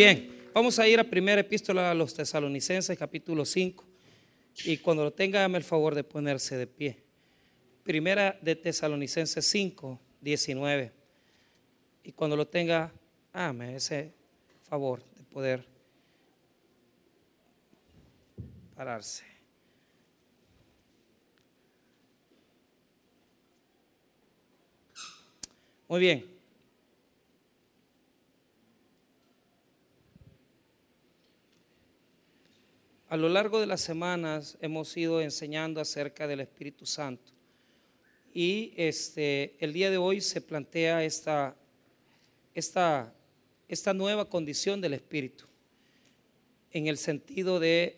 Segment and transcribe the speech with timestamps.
[0.00, 3.84] Bien, vamos a ir a primera epístola a los tesalonicenses, capítulo 5.
[4.64, 7.02] Y cuando lo tenga, dame el favor de ponerse de pie.
[7.82, 10.92] Primera de Tesalonicenses 5, 19.
[12.04, 12.92] Y cuando lo tenga,
[13.34, 14.12] dame ese
[14.68, 15.66] favor de poder
[18.76, 19.24] pararse.
[25.88, 26.37] Muy bien.
[33.08, 37.32] A lo largo de las semanas hemos ido enseñando acerca del Espíritu Santo.
[38.34, 41.56] Y este, el día de hoy se plantea esta,
[42.54, 43.14] esta,
[43.66, 45.46] esta nueva condición del Espíritu,
[46.70, 47.96] en el sentido de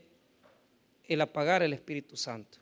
[1.09, 2.59] el apagar el Espíritu Santo.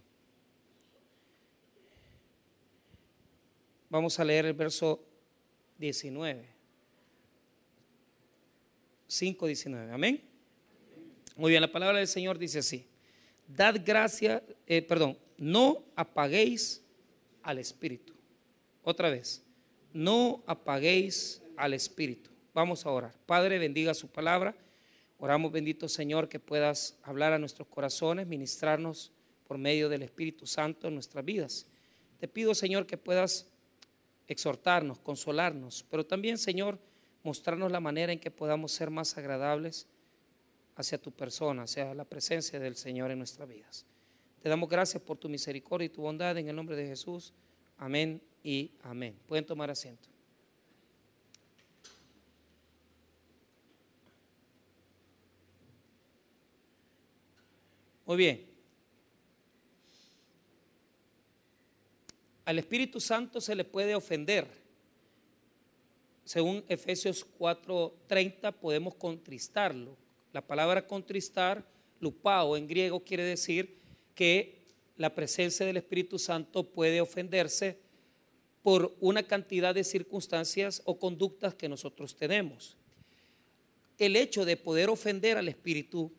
[3.91, 5.05] Vamos a leer el verso
[5.77, 6.47] 19.
[9.07, 9.93] 5, 19.
[9.93, 10.28] Amén.
[11.39, 12.85] Muy bien, la palabra del Señor dice así.
[13.47, 16.83] Dad gracia, eh, perdón, no apaguéis
[17.45, 18.13] al Espíritu.
[18.83, 19.45] Otra vez,
[19.93, 22.29] no apaguéis al Espíritu.
[22.53, 23.15] Vamos a orar.
[23.25, 24.57] Padre, bendiga su palabra.
[25.17, 29.13] Oramos, bendito Señor, que puedas hablar a nuestros corazones, ministrarnos
[29.47, 31.67] por medio del Espíritu Santo en nuestras vidas.
[32.19, 33.47] Te pido, Señor, que puedas
[34.27, 36.81] exhortarnos, consolarnos, pero también, Señor,
[37.23, 39.87] mostrarnos la manera en que podamos ser más agradables
[40.79, 43.85] hacia tu persona, hacia la presencia del Señor en nuestras vidas.
[44.41, 47.35] Te damos gracias por tu misericordia y tu bondad en el nombre de Jesús.
[47.77, 49.19] Amén y amén.
[49.27, 50.09] Pueden tomar asiento.
[58.07, 58.47] Muy bien.
[62.45, 64.47] Al Espíritu Santo se le puede ofender.
[66.25, 71.65] Según Efesios 4:30 podemos contristarlo la palabra contristar,
[72.01, 73.79] lupao en griego, quiere decir
[74.15, 74.59] que
[74.97, 77.79] la presencia del Espíritu Santo puede ofenderse
[78.63, 82.77] por una cantidad de circunstancias o conductas que nosotros tenemos.
[83.99, 86.13] El hecho de poder ofender al Espíritu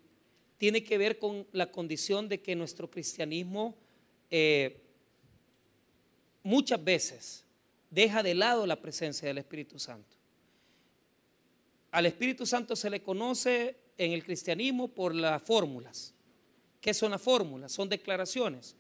[0.58, 3.76] tiene que ver con la condición de que nuestro cristianismo
[4.32, 4.82] eh,
[6.44, 7.46] muchas veces
[7.90, 10.18] deja de lado la presencia del Espíritu Santo.
[11.92, 16.14] Al Espíritu Santo se le conoce en el cristianismo por las fórmulas.
[16.80, 17.72] ¿Qué son las fórmulas?
[17.74, 18.76] Son declaraciones.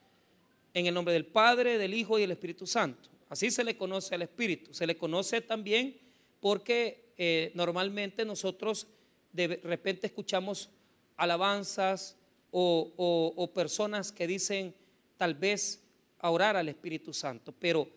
[0.74, 3.09] En el nombre del Padre, del Hijo y del Espíritu Santo.
[3.28, 4.74] Así se le conoce al Espíritu.
[4.74, 5.97] Se le conoce también
[6.40, 8.88] porque eh, normalmente nosotros
[9.34, 10.69] de repente escuchamos
[11.18, 12.16] alabanzas
[12.51, 12.94] o,
[13.36, 14.74] o personas que dicen
[15.18, 15.84] tal vez
[16.19, 17.53] a orar al Espíritu Santo.
[17.59, 17.90] Pero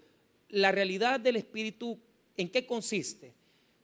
[0.49, 1.97] la realidad del Espíritu,
[2.37, 3.33] ¿en qué consiste?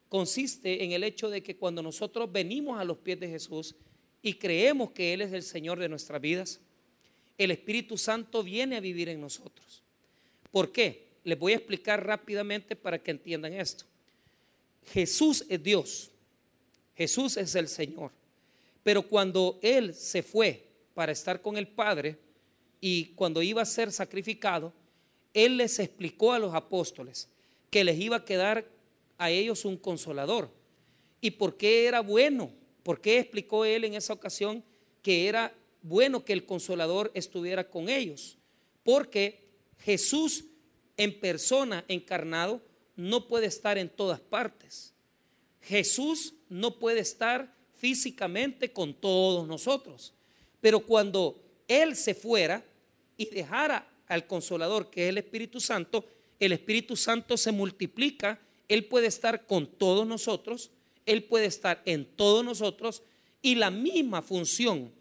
[0.09, 3.75] Consiste en el hecho de que cuando nosotros venimos a los pies de Jesús
[4.23, 6.61] y creemos que Él es el Señor de nuestras vidas,
[7.37, 9.83] el Espíritu Santo viene a vivir en nosotros.
[10.51, 11.09] ¿Por qué?
[11.25, 13.85] Les voy a explicar rápidamente para que entiendan esto.
[14.93, 16.11] Jesús es Dios,
[16.97, 18.11] Jesús es el Señor,
[18.83, 22.19] pero cuando Él se fue para estar con el Padre
[22.81, 24.73] y cuando iba a ser sacrificado,
[25.35, 27.29] Él les explicó a los apóstoles
[27.71, 28.67] que les iba a quedar
[29.19, 30.51] a ellos un consolador.
[31.21, 32.53] ¿Y por qué era bueno?
[32.83, 34.65] ¿Por qué explicó él en esa ocasión
[35.03, 38.39] que era bueno que el consolador estuviera con ellos?
[38.83, 39.45] Porque
[39.81, 40.45] Jesús
[40.99, 42.61] en persona, encarnado,
[42.97, 44.93] no puede estar en todas partes.
[45.63, 50.13] Jesús no puede estar físicamente con todos nosotros.
[50.61, 52.65] Pero cuando Él se fuera
[53.17, 56.05] y dejara al consolador, que es el Espíritu Santo,
[56.41, 60.71] el Espíritu Santo se multiplica él puede estar con todos nosotros,
[61.07, 63.03] Él puede estar en todos nosotros
[63.41, 64.93] y la misma función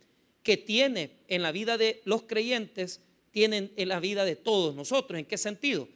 [0.41, 3.01] que tiene en la vida de los creyentes,
[3.31, 5.19] tienen en la vida de todos nosotros.
[5.19, 5.89] ¿En qué sentido?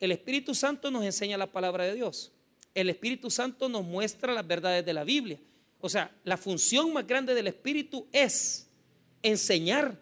[0.00, 2.32] El Espíritu Santo nos enseña la palabra de Dios.
[2.74, 5.38] El Espíritu Santo nos muestra las verdades de la Biblia.
[5.80, 8.68] O sea, la función más grande del Espíritu es
[9.22, 9.98] enseñar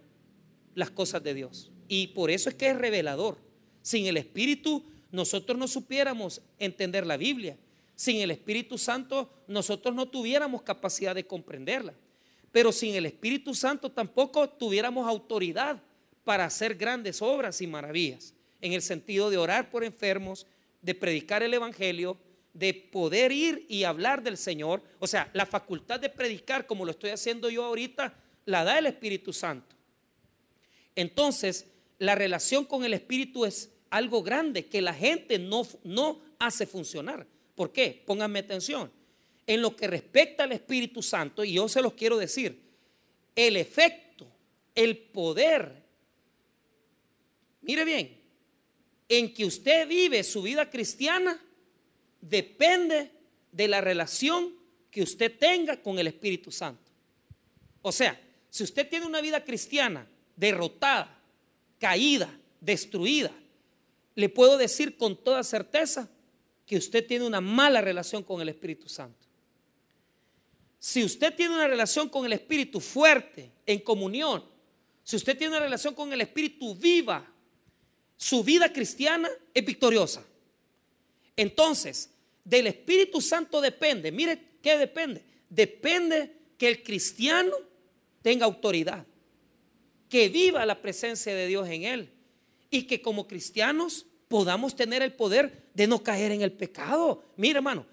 [0.75, 1.71] las cosas de Dios.
[1.89, 3.39] Y por eso es que es revelador.
[3.83, 4.85] Sin el Espíritu
[5.15, 7.57] nosotros no supiéramos entender la Biblia.
[7.95, 11.95] Sin el Espíritu Santo nosotros no tuviéramos capacidad de comprenderla.
[12.51, 15.81] Pero sin el Espíritu Santo tampoco tuviéramos autoridad
[16.25, 18.35] para hacer grandes obras y maravillas.
[18.61, 20.49] En el sentido de orar por enfermos,
[20.83, 22.19] de predicar el Evangelio,
[22.53, 24.83] de poder ir y hablar del Señor.
[24.99, 28.15] O sea, la facultad de predicar como lo estoy haciendo yo ahorita,
[28.47, 29.77] la da el Espíritu Santo.
[30.97, 31.67] Entonces,
[32.01, 37.25] la relación con el Espíritu es algo grande que la gente no, no hace funcionar.
[37.55, 38.03] ¿Por qué?
[38.05, 38.91] Pónganme atención.
[39.47, 42.63] en lo que respecta al Espíritu Santo, y yo se los quiero decir,
[43.37, 44.27] el efecto,
[44.75, 45.85] el poder,
[47.61, 48.23] mire bien,
[49.07, 51.39] en que usted vive su vida cristiana
[52.23, 53.11] depende
[53.53, 54.55] de la relación
[54.91, 56.91] que usted tenga con el Espíritu Santo.
[57.83, 58.19] O sea,
[58.49, 61.21] si usted tiene una vida cristiana derrotada,
[61.79, 63.31] caída, destruida,
[64.15, 66.09] le puedo decir con toda certeza
[66.67, 69.27] que usted tiene una mala relación con el Espíritu Santo.
[70.79, 74.45] Si usted tiene una relación con el Espíritu fuerte, en comunión,
[75.03, 77.27] si usted tiene una relación con el Espíritu viva,
[78.17, 80.25] su vida cristiana es victoriosa.
[81.37, 82.11] Entonces,
[82.45, 87.57] del Espíritu Santo depende, mire qué depende, depende que el cristiano
[88.23, 89.05] tenga autoridad,
[90.09, 92.14] que viva la presencia de Dios en él
[92.75, 97.23] y que como cristianos podamos tener el poder de no caer en el pecado.
[97.37, 97.87] Mire hermano,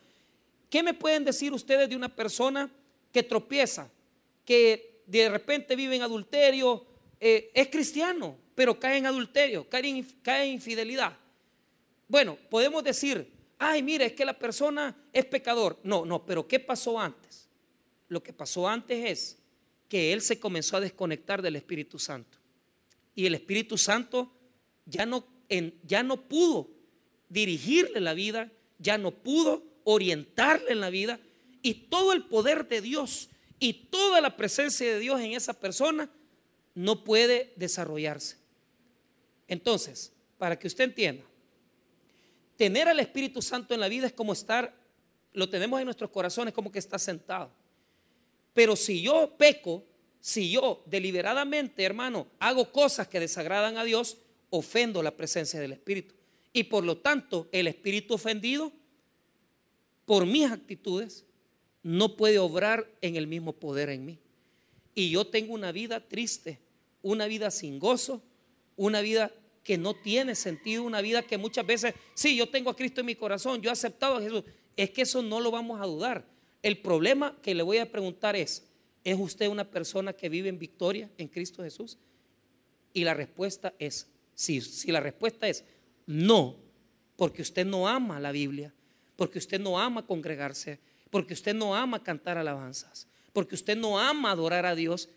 [0.72, 2.68] ¿qué me pueden decir ustedes de una persona
[3.12, 3.92] que tropieza,
[4.44, 6.84] que de repente vive en adulterio,
[7.20, 11.16] eh, es cristiano, pero cae en adulterio, cae en, cae en infidelidad.
[12.08, 15.80] Bueno, podemos decir, ay, mire, es que la persona es pecador.
[15.84, 17.48] No, no, pero ¿qué pasó antes?
[18.08, 19.38] Lo que pasó antes es
[19.88, 22.40] que él se comenzó a desconectar del Espíritu Santo.
[23.14, 24.32] Y el Espíritu Santo
[24.86, 25.26] ya no,
[25.84, 26.70] ya no pudo
[27.30, 31.20] dirigirle la vida, ya no pudo orientarle en la vida,
[31.62, 33.30] y todo el poder de Dios
[33.60, 36.10] y toda la presencia de Dios en esa persona
[36.74, 38.38] no puede desarrollarse.
[39.48, 41.24] Entonces, para que usted entienda,
[42.58, 44.74] tener al Espíritu Santo en la vida es como estar,
[45.34, 47.52] lo tenemos en nuestros corazones como que está sentado.
[48.54, 49.84] Pero si yo peco,
[50.20, 54.18] si yo deliberadamente, hermano, hago cosas que desagradan a Dios,
[54.52, 56.14] ofendo la presencia del Espíritu.
[56.54, 58.72] Y por lo tanto, el Espíritu ofendido
[60.06, 61.26] por mis actitudes
[61.82, 64.20] no puede obrar en el mismo poder en mí.
[64.94, 66.60] Y yo tengo una vida triste,
[67.02, 68.22] una vida sin gozo,
[68.76, 69.32] una vida
[69.64, 73.08] que no tiene sentido, una vida que muchas veces, sí, yo tengo a Cristo en
[73.08, 74.44] mi corazón, yo he aceptado a Jesús.
[74.76, 76.26] Es que eso no lo vamos a dudar.
[76.62, 78.68] El problema que le voy a preguntar es,
[79.04, 81.98] ¿es usted una persona que vive en victoria en Cristo Jesús?
[82.94, 84.08] Y la respuesta es,
[84.42, 85.64] si la respuesta es
[86.06, 86.58] no,
[87.16, 88.74] porque usted no ama la Biblia,
[89.16, 90.80] porque usted no ama congregarse,
[91.10, 95.10] porque usted no ama cantar alabanzas, porque usted no ama adorar a Dios,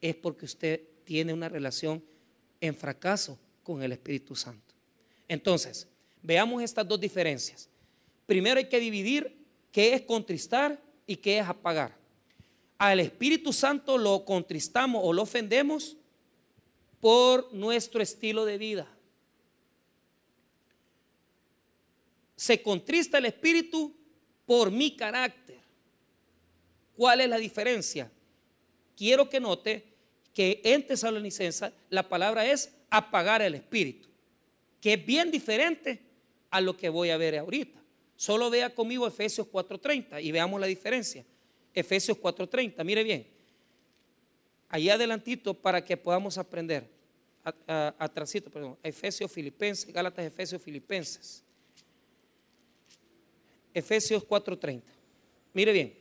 [0.00, 2.04] es porque usted tiene una relación
[2.60, 4.74] en fracaso con el Espíritu Santo.
[5.26, 5.88] Entonces,
[6.22, 7.68] veamos estas dos diferencias.
[8.26, 9.36] Primero hay que dividir
[9.72, 11.96] qué es contristar y qué es apagar.
[12.78, 15.97] Al Espíritu Santo lo contristamos o lo ofendemos
[17.00, 18.88] por nuestro estilo de vida.
[22.36, 23.94] Se contrista el Espíritu
[24.46, 25.58] por mi carácter.
[26.96, 28.10] ¿Cuál es la diferencia?
[28.96, 29.84] Quiero que note
[30.34, 34.08] que en Tesalonicense la palabra es apagar el espíritu,
[34.80, 36.00] que es bien diferente
[36.50, 37.80] a lo que voy a ver ahorita.
[38.16, 41.24] Solo vea conmigo Efesios 4:30 y veamos la diferencia.
[41.72, 43.37] Efesios 4:30, mire bien.
[44.68, 46.88] Ahí adelantito para que podamos aprender.
[47.66, 48.76] Atrasito, perdón.
[48.82, 51.42] Efesios Filipenses, Gálatas Efesios Filipenses.
[53.72, 54.82] Efesios 4:30.
[55.54, 55.98] Mire bien.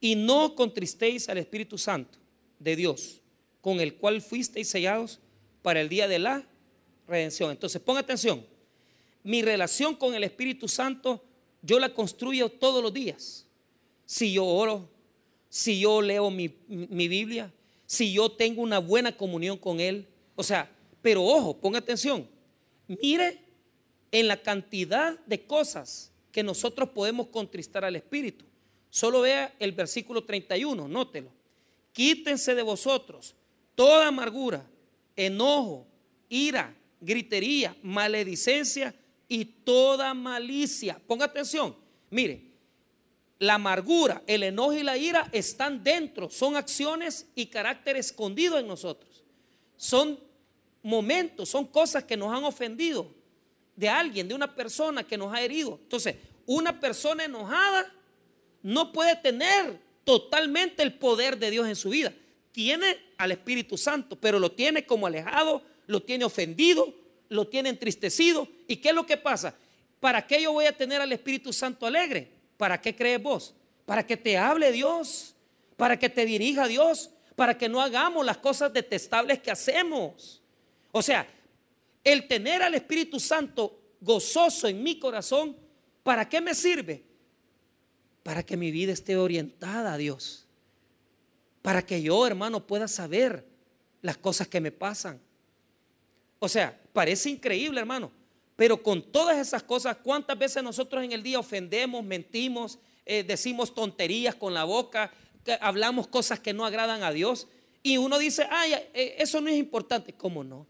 [0.00, 2.18] Y no contristéis al Espíritu Santo
[2.58, 3.20] de Dios,
[3.60, 5.20] con el cual fuisteis sellados
[5.60, 6.46] para el día de la
[7.06, 7.50] redención.
[7.50, 8.46] Entonces, ponga atención.
[9.22, 11.22] Mi relación con el Espíritu Santo,
[11.60, 13.46] yo la construyo todos los días.
[14.10, 14.88] Si yo oro,
[15.48, 17.52] si yo leo mi, mi Biblia,
[17.86, 20.04] si yo tengo una buena comunión con Él.
[20.34, 20.68] O sea,
[21.00, 22.26] pero ojo, ponga atención.
[22.88, 23.38] Mire
[24.10, 28.44] en la cantidad de cosas que nosotros podemos contristar al Espíritu.
[28.88, 31.30] Solo vea el versículo 31, nótelo.
[31.92, 33.36] Quítense de vosotros
[33.76, 34.68] toda amargura,
[35.14, 35.86] enojo,
[36.28, 38.92] ira, gritería, maledicencia
[39.28, 41.00] y toda malicia.
[41.06, 41.76] Ponga atención.
[42.10, 42.49] Mire,
[43.40, 48.68] la amargura, el enojo y la ira están dentro, son acciones y carácter escondido en
[48.68, 49.24] nosotros.
[49.76, 50.20] Son
[50.82, 53.10] momentos, son cosas que nos han ofendido
[53.74, 55.78] de alguien, de una persona que nos ha herido.
[55.82, 57.90] Entonces, una persona enojada
[58.62, 62.12] no puede tener totalmente el poder de Dios en su vida.
[62.52, 66.94] Tiene al Espíritu Santo, pero lo tiene como alejado, lo tiene ofendido,
[67.30, 68.46] lo tiene entristecido.
[68.68, 69.54] ¿Y qué es lo que pasa?
[69.98, 72.39] ¿Para qué yo voy a tener al Espíritu Santo alegre?
[72.60, 73.54] ¿Para qué crees vos?
[73.86, 75.34] Para que te hable Dios,
[75.76, 80.42] para que te dirija Dios, para que no hagamos las cosas detestables que hacemos.
[80.92, 81.26] O sea,
[82.04, 85.56] el tener al Espíritu Santo gozoso en mi corazón
[86.02, 87.04] ¿Para qué me sirve?
[88.22, 90.46] Para que mi vida esté orientada a Dios.
[91.62, 93.46] Para que yo, hermano, pueda saber
[94.02, 95.20] las cosas que me pasan.
[96.38, 98.10] O sea, parece increíble, hermano.
[98.60, 103.74] Pero con todas esas cosas, ¿cuántas veces nosotros en el día ofendemos, mentimos, eh, decimos
[103.74, 105.10] tonterías con la boca,
[105.62, 107.48] hablamos cosas que no agradan a Dios?
[107.82, 110.12] Y uno dice, ay, eh, eso no es importante.
[110.12, 110.66] ¿Cómo no?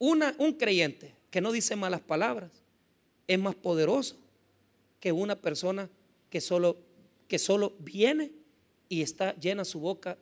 [0.00, 2.50] Un creyente que no dice malas palabras
[3.28, 4.16] es más poderoso
[4.98, 5.88] que una persona
[6.30, 6.78] que solo,
[7.28, 8.32] que solo viene
[8.88, 10.18] y está llena su boca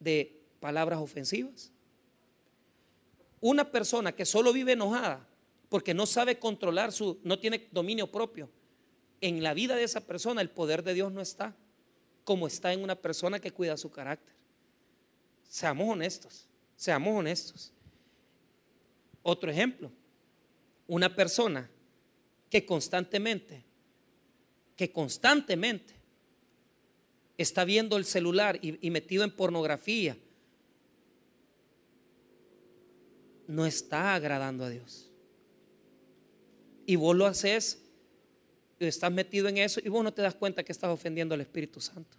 [0.00, 1.70] de palabras ofensivas.
[3.42, 5.28] Una persona que solo vive enojada
[5.68, 8.48] porque no sabe controlar su, no tiene dominio propio,
[9.20, 11.54] en la vida de esa persona el poder de Dios no está
[12.24, 14.34] como está en una persona que cuida su carácter.
[15.48, 16.46] Seamos honestos,
[16.76, 17.72] seamos honestos.
[19.22, 19.90] Otro ejemplo,
[20.86, 21.68] una persona
[22.48, 23.64] que constantemente,
[24.76, 25.94] que constantemente
[27.38, 30.16] está viendo el celular y, metido en pornografía,
[33.46, 35.10] no está agradando a Dios.
[36.86, 37.82] Y vos lo haces,
[38.78, 41.80] estás metido en eso y vos no te das cuenta que estás ofendiendo al Espíritu
[41.80, 42.16] Santo.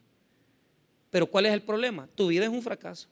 [1.09, 2.07] Pero ¿cuál es el problema?
[2.15, 3.07] Tu vida es un fracaso,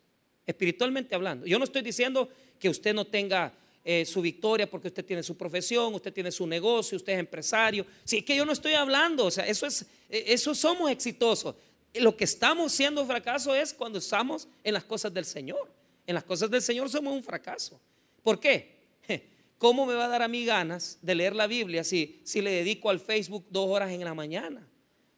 [0.45, 1.45] espiritualmente hablando.
[1.45, 3.53] Yo no estoy diciendo que usted no tenga
[3.83, 7.85] eh, su victoria porque usted tiene su profesión, usted tiene su negocio, usted es empresario.
[8.03, 11.55] Sí, es que yo no estoy hablando, o sea, eso es, eh, eso somos exitosos.
[11.93, 15.69] Lo que estamos siendo fracaso es cuando estamos en las cosas del Señor.
[16.07, 17.79] En las cosas del Señor somos un fracaso.
[18.23, 18.79] ¿Por qué?
[19.57, 22.51] ¿Cómo me va a dar a mí ganas de leer la Biblia si, si le
[22.51, 24.67] dedico al Facebook dos horas en la mañana?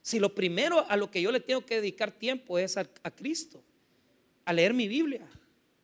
[0.04, 3.64] Si lo primero a lo que yo le tengo que dedicar tiempo es a, Cristo,
[4.44, 5.26] a leer mi Biblia,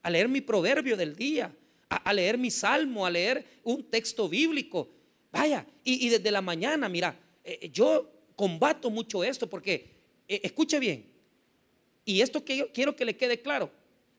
[0.02, 1.56] a leer mi proverbio del día,
[1.88, 4.90] a, leer mi salmo, a leer un texto bíblico.
[5.32, 9.90] Vaya, y, desde la mañana, mira, eh, yo combato mucho esto porque,
[10.28, 11.06] eh, escuche bien,
[12.04, 13.72] y esto que yo quiero que le quede claro,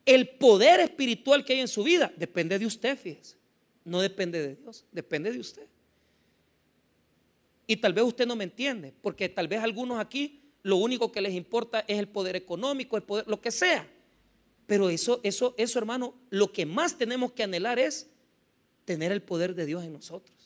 [0.07, 3.37] el poder espiritual que hay en su vida depende de usted, fíjese.
[3.85, 5.67] No depende de Dios, depende de usted.
[7.67, 11.21] Y tal vez usted no me entiende, porque tal vez algunos aquí lo único que
[11.21, 13.89] les importa es el poder económico, el poder, lo que sea.
[14.67, 18.09] Pero eso, eso, eso, hermano, lo que más tenemos que anhelar es
[18.85, 20.37] tener el poder de Dios en nosotros.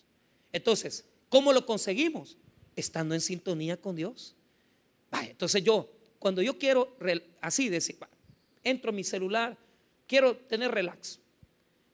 [0.53, 2.37] Entonces, ¿cómo lo conseguimos?
[2.77, 4.35] Estando en sintonía con Dios.
[5.23, 6.97] entonces yo, cuando yo quiero
[7.41, 7.97] así decir,
[8.65, 9.57] entro a mi celular,
[10.07, 11.21] quiero tener relax,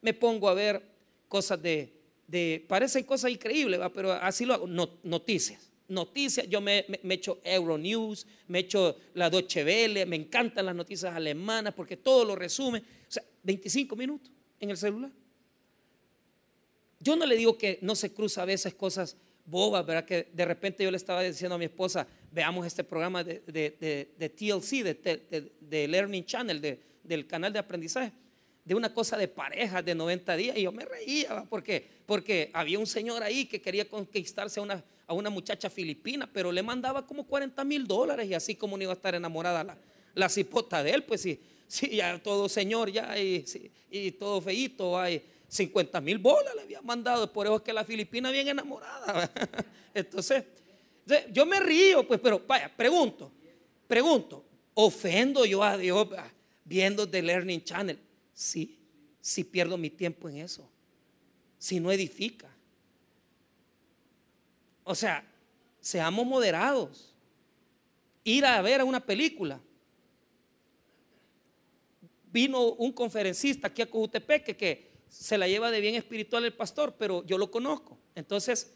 [0.00, 0.82] me pongo a ver
[1.28, 1.92] cosas de,
[2.26, 5.66] de parecen cosas increíbles, pero así lo hago, noticias.
[5.88, 11.12] Noticias, yo me, me, echo Euronews, me echo la Deutsche Welle, me encantan las noticias
[11.12, 12.78] alemanas porque todo lo resume.
[12.78, 15.10] O sea, 25 minutos en el celular.
[17.00, 20.04] Yo no le digo que no se cruza a veces cosas bobas, ¿verdad?
[20.04, 24.28] Que de repente yo le estaba diciendo a mi esposa, veamos este programa de, de,
[24.28, 28.12] TLC, de, Learning Channel, del canal de aprendizaje,
[28.64, 32.78] de una cosa de pareja de 90 días, y yo me reía, porque, porque había
[32.78, 37.06] un señor ahí que quería conquistarse a una, a una muchacha filipina, pero le mandaba
[37.06, 39.78] como 40 mil dólares, y así como no iba a estar enamorada la,
[40.14, 43.44] la cipota de él, pues sí, sí, ya todo señor, ya, y,
[43.90, 47.84] y todo feito, hay 50 mil bolas le había mandado, por eso es que la
[47.84, 49.30] filipina bien enamorada.
[49.94, 50.44] Entonces,
[51.32, 53.30] yo me río, pues, pero vaya, pregunto,
[53.86, 56.08] pregunto, ¿ofendo yo a Dios
[56.64, 57.98] viendo The Learning Channel?
[58.32, 58.78] Sí,
[59.20, 60.68] si pierdo mi tiempo en eso,
[61.58, 62.48] si no edifica.
[64.84, 65.24] O sea,
[65.80, 67.14] seamos moderados.
[68.24, 69.60] Ir a ver a una película.
[72.32, 76.94] Vino un conferencista aquí a Cojutepeque que se la lleva de bien espiritual el pastor,
[76.98, 77.98] pero yo lo conozco.
[78.14, 78.72] Entonces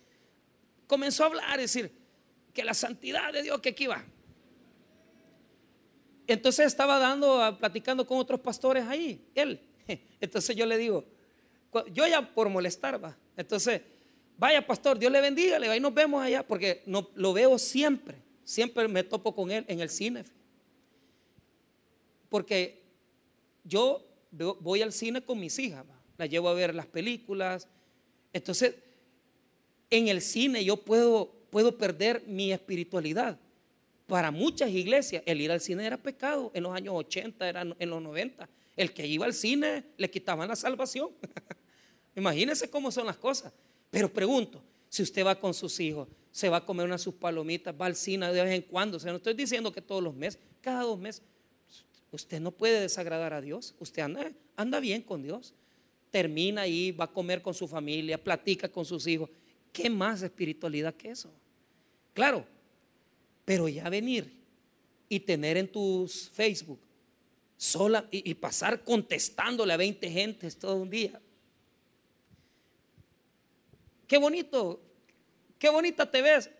[0.87, 1.93] comenzó a hablar, decir,
[2.55, 4.05] que la santidad de Dios que aquí va.
[6.27, 9.61] Entonces estaba dando, platicando con otros pastores ahí, él.
[10.21, 11.05] Entonces yo le digo,
[11.93, 13.17] yo ya por molestar va.
[13.37, 13.83] Entonces,
[14.39, 17.59] vaya pastor, Dios le bendiga, le va y nos vemos allá, porque no, lo veo
[17.59, 20.25] siempre, siempre me topo con él en el cine.
[22.31, 22.83] Porque
[23.65, 25.85] yo voy al cine con mis hijas,
[26.17, 27.69] la llevo a ver las películas.
[28.33, 28.77] Entonces,
[29.91, 33.39] en el cine yo puedo puedo perder mi espiritualidad.
[34.09, 36.51] Para muchas iglesias el ir al cine era pecado.
[36.53, 38.49] En los años 80, era en los 90.
[38.75, 41.11] El que iba al cine le quitaban la salvación.
[42.17, 43.53] Imagínense cómo son las cosas.
[43.89, 47.73] Pero pregunto, si usted va con sus hijos, se va a comer unas sus palomitas,
[47.81, 50.13] va al cine de vez en cuando, o sea, no estoy diciendo que todos los
[50.13, 51.23] meses, cada dos meses,
[52.11, 55.55] usted no puede desagradar a Dios, usted anda, anda bien con Dios,
[56.11, 59.31] termina ahí, va a comer con su familia, platica con sus hijos
[59.75, 61.33] ¿Qué más espiritualidad que eso?
[62.15, 62.47] Claro,
[63.45, 64.33] pero ya venir
[65.09, 66.81] y tener en tus Facebook
[67.57, 71.21] sola y, y pasar contestándole a 20 gentes todo un día.
[74.07, 74.81] Qué bonito,
[75.59, 76.51] qué bonita te ves.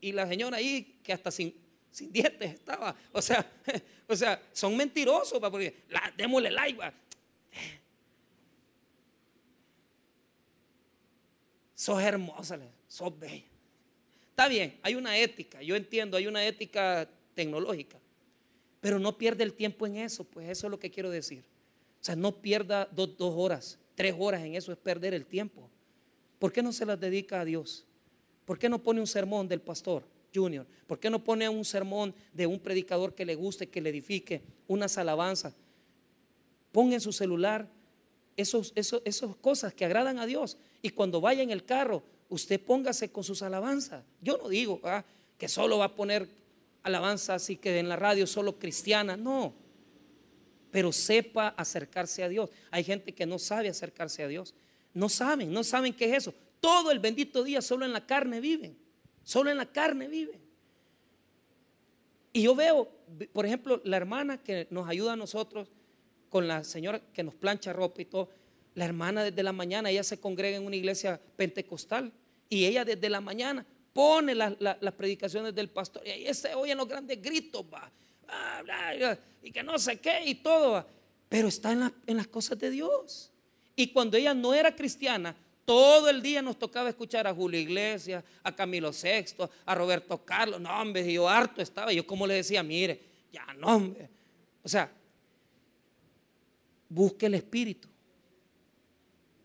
[0.00, 1.54] Y la señora ahí, que hasta sin,
[1.90, 2.94] sin dientes estaba.
[3.12, 3.50] O sea,
[4.08, 6.78] o sea, son mentirosos, porque la, démosle like.
[6.78, 6.92] Va.
[11.74, 13.51] Sos hermosa, sos bella.
[14.42, 18.00] Está bien, hay una ética, yo entiendo, hay una ética tecnológica,
[18.80, 21.44] pero no pierde el tiempo en eso, pues eso es lo que quiero decir.
[22.00, 25.70] O sea, no pierda dos, dos horas, tres horas en eso, es perder el tiempo.
[26.40, 27.84] ¿Por qué no se las dedica a Dios?
[28.44, 30.02] ¿Por qué no pone un sermón del pastor
[30.34, 30.66] Junior?
[30.88, 34.42] ¿Por qué no pone un sermón de un predicador que le guste, que le edifique,
[34.66, 35.54] unas alabanzas?
[36.72, 37.68] Ponga en su celular
[38.36, 40.56] esos, esos, esas cosas que agradan a Dios.
[40.82, 44.02] Y cuando vaya en el carro, usted póngase con sus alabanzas.
[44.22, 45.04] Yo no digo ah,
[45.36, 46.26] que solo va a poner
[46.82, 49.18] alabanzas y que en la radio solo cristiana.
[49.18, 49.54] No.
[50.70, 52.48] Pero sepa acercarse a Dios.
[52.70, 54.54] Hay gente que no sabe acercarse a Dios.
[54.94, 56.34] No saben, no saben qué es eso.
[56.58, 58.78] Todo el bendito día solo en la carne viven.
[59.22, 60.40] Solo en la carne viven.
[62.32, 62.88] Y yo veo,
[63.34, 65.68] por ejemplo, la hermana que nos ayuda a nosotros
[66.30, 68.30] con la señora que nos plancha ropa y todo.
[68.74, 72.10] La hermana desde la mañana, ella se congrega en una iglesia pentecostal
[72.52, 76.86] y ella desde la mañana pone las predicaciones del pastor y ahí se oyen los
[76.86, 77.90] grandes gritos, va,
[79.42, 80.86] y que no sé qué y todo,
[81.30, 83.30] pero está en, en las cosas de Dios.
[83.74, 88.22] Y cuando ella no era cristiana, todo el día nos tocaba escuchar a Julio Iglesias,
[88.42, 90.60] a Camilo VI, a Roberto Carlos.
[90.60, 91.90] No, hombre, yo harto estaba.
[91.90, 93.00] Yo como le decía, mire,
[93.32, 94.10] ya no, hombre.
[94.62, 94.92] O sea,
[96.90, 97.88] busque el Espíritu.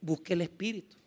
[0.02, 0.98] Busque el Espíritu.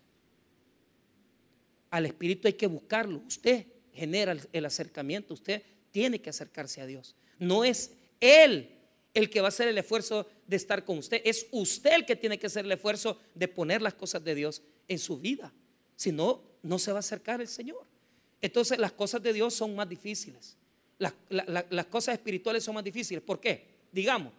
[1.91, 3.23] Al Espíritu hay que buscarlo.
[3.27, 5.35] Usted genera el acercamiento.
[5.35, 7.17] Usted tiene que acercarse a Dios.
[7.39, 8.77] No es Él
[9.13, 11.21] el que va a hacer el esfuerzo de estar con usted.
[11.25, 14.63] Es usted el que tiene que hacer el esfuerzo de poner las cosas de Dios
[14.89, 15.53] en su vida.
[15.97, 17.85] Si no, no se va a acercar el Señor.
[18.41, 20.57] Entonces las cosas de Dios son más difíciles.
[20.99, 23.23] Las, cosas espirituales son más difíciles.
[23.23, 23.67] ¿Por qué?
[23.91, 24.33] Digamos,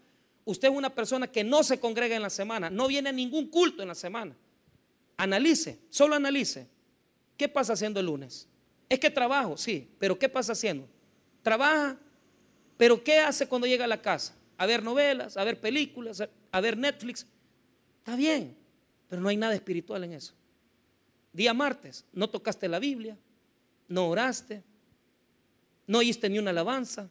[0.46, 3.50] usted es una persona que no se congrega en la semana, no viene a ningún
[3.50, 4.36] culto en la semana.
[5.18, 6.68] Analice, solo analice.
[7.42, 8.48] ¿Qué pasa haciendo el lunes?
[8.88, 10.88] Es que trabajo, sí, pero ¿qué pasa haciendo?
[11.42, 11.98] Trabaja,
[12.78, 14.36] pero ¿qué hace cuando llega a la casa?
[14.62, 17.26] a ver novelas, a ver películas, a ver Netflix.
[17.98, 18.56] Está bien,
[19.10, 20.36] pero no hay nada espiritual en eso.
[21.34, 23.18] Día martes, no tocaste la Biblia,
[23.88, 24.62] no oraste,
[25.88, 27.10] no oíste ni una alabanza,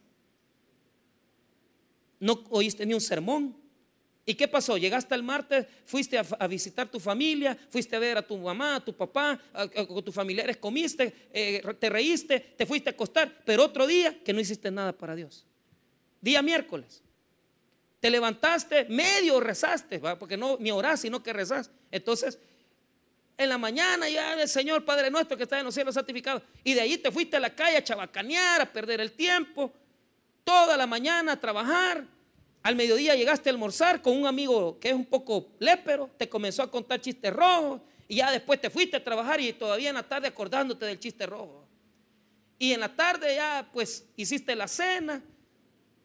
[2.21, 3.57] no oíste ni un sermón.
[4.27, 4.77] ¿Y qué pasó?
[4.77, 8.81] Llegaste el martes, fuiste a, visitar tu familia, fuiste a ver a tu mamá, a
[8.85, 9.41] tu papá,
[9.89, 14.33] con tus familiares, comiste, eh, te reíste, te fuiste a acostar, pero otro día que
[14.33, 15.47] no hiciste nada para Dios.
[16.21, 17.03] Día miércoles,
[17.99, 21.71] te levantaste, medio rezaste, porque no ni orás, sino que rezás.
[21.91, 22.39] Entonces,
[23.37, 26.43] en la mañana ya el Señor Padre nuestro que está en los cielos santificado.
[26.63, 29.73] Y de ahí te fuiste a la calle a chabacanear, a perder el tiempo.
[30.45, 32.05] Toda la mañana a trabajar.
[32.63, 36.11] Al mediodía llegaste a almorzar con un amigo que es un poco lépero.
[36.17, 37.81] Te comenzó a contar chistes rojos.
[38.07, 41.27] Y ya después te fuiste a trabajar y todavía en la tarde acordándote del chiste
[41.27, 41.67] rojo.
[42.59, 45.23] Y en la tarde ya pues hiciste la cena.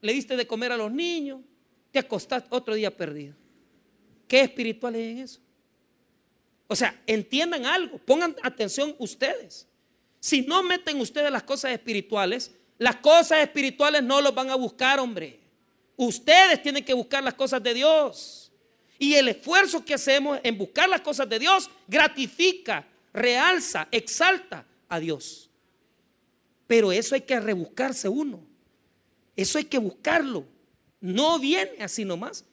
[0.02, 1.40] Le diste de comer a los niños
[1.96, 3.36] te acostaste otro día perdido.
[4.28, 5.40] ¿Qué espiritual es en eso?
[6.68, 9.66] O sea, entiendan algo, pongan atención ustedes.
[10.20, 15.00] Si no meten ustedes las cosas espirituales, las cosas espirituales no los van a buscar,
[15.00, 15.40] hombre.
[15.98, 18.52] Ustedes tienen que buscar las cosas de Dios.
[18.98, 25.00] Y el esfuerzo que hacemos en buscar las cosas de Dios gratifica, realza, exalta a
[25.00, 25.50] Dios.
[26.68, 28.44] Pero eso hay que rebuscarse uno.
[29.36, 30.46] Eso hay que buscarlo.
[31.02, 32.46] No viene así nomás.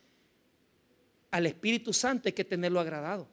[1.31, 3.29] Al Espíritu Santo hay que tenerlo agradado.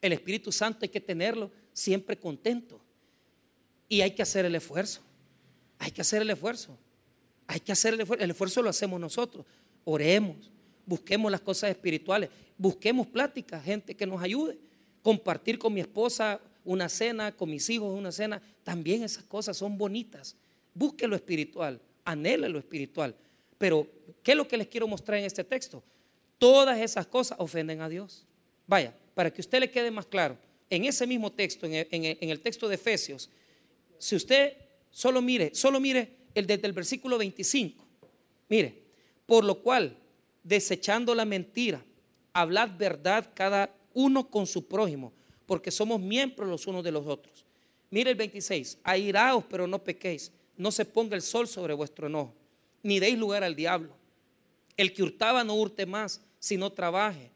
[0.00, 2.80] El Espíritu Santo hay que tenerlo siempre contento.
[3.88, 5.02] Y hay que hacer el esfuerzo.
[5.78, 6.78] Hay que hacer el esfuerzo.
[7.46, 8.24] Hay que hacer el esfuerzo.
[8.24, 9.46] El esfuerzo lo hacemos nosotros.
[9.84, 10.50] Oremos.
[10.84, 12.30] Busquemos las cosas espirituales.
[12.58, 14.58] Busquemos pláticas, gente que nos ayude.
[15.02, 18.42] Compartir con mi esposa una cena, con mis hijos una cena.
[18.64, 20.36] También esas cosas son bonitas.
[20.74, 21.80] Busque lo espiritual.
[22.04, 23.14] Anhele lo espiritual.
[23.58, 23.86] Pero,
[24.22, 25.82] ¿qué es lo que les quiero mostrar en este texto?
[26.38, 28.26] Todas esas cosas ofenden a Dios.
[28.66, 30.36] Vaya, para que usted le quede más claro,
[30.68, 33.30] en ese mismo texto, en el, texto de Efesios,
[33.98, 34.54] si usted
[34.90, 37.84] solo mire, solo mire el desde el versículo 25,
[38.48, 38.82] mire,
[39.24, 39.96] por lo cual,
[40.42, 41.82] desechando la mentira,
[42.32, 45.12] hablad verdad cada uno con su prójimo,
[45.46, 47.44] porque somos miembros los unos de los otros.
[47.90, 52.34] Mire el 26, airaos pero no pequéis, no se ponga el sol sobre vuestro enojo,
[52.82, 53.94] ni deis lugar al diablo.
[54.76, 57.30] El que hurtaba no hurte más, sino trabaje,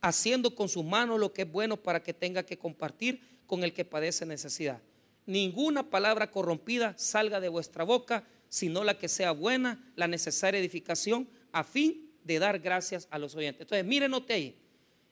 [0.00, 3.72] haciendo con sus manos lo que es bueno para que tenga que compartir con el
[3.72, 4.80] que padece necesidad.
[5.26, 11.28] Ninguna palabra corrompida salga de vuestra boca, sino la que sea buena, la necesaria edificación,
[11.52, 13.62] a fin de dar gracias a los oyentes.
[13.62, 14.56] Entonces, miren, note ahí,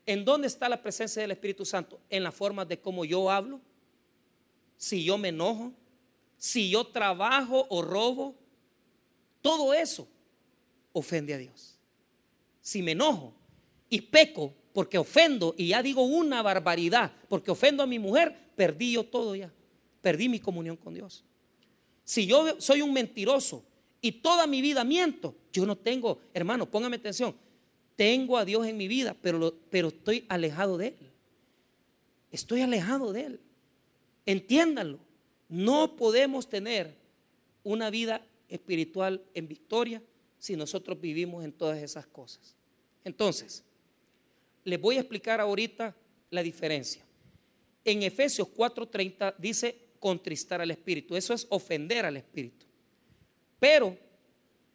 [0.07, 2.01] ¿en dónde está la presencia del Espíritu Santo?
[2.11, 3.61] En la forma de cómo yo hablo,
[4.77, 5.73] si yo me enojo,
[6.37, 8.35] si yo trabajo o robo,
[9.41, 10.07] todo eso
[10.93, 11.79] ofende a Dios.
[12.61, 13.35] Si me enojo
[13.89, 18.93] y peco porque ofendo y ya digo una barbaridad, porque ofendo a mi mujer, perdí
[18.93, 19.53] yo todo ya,
[20.05, 21.25] perdí mi comunión con Dios.
[22.05, 23.65] Si yo soy un mentiroso
[24.03, 27.35] y toda mi vida miento, yo no tengo, hermano, póngame atención,
[27.97, 31.11] tengo a Dios en mi vida, pero, pero estoy alejado de Él.
[32.31, 33.41] Estoy alejado de Él.
[34.27, 34.99] Entiéndanlo.
[35.49, 36.95] No podemos tener
[37.63, 40.03] una vida espiritual en victoria
[40.39, 42.55] si nosotros vivimos en todas esas cosas.
[43.05, 43.65] Entonces,
[44.65, 45.97] les voy a explicar ahorita
[46.31, 47.03] la diferencia.
[47.85, 51.17] En Efesios 4:30 dice contristar al Espíritu.
[51.17, 52.67] Eso es ofender al Espíritu.
[53.59, 53.97] Pero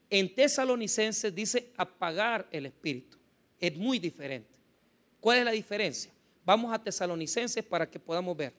[0.09, 3.15] en Tesalonicenses dice apagar el Espíritu.
[3.59, 4.49] Es muy diferente.
[5.19, 6.11] ¿Cuál es la diferencia?
[6.43, 8.53] Vamos a Tesalonicenses para que podamos ver.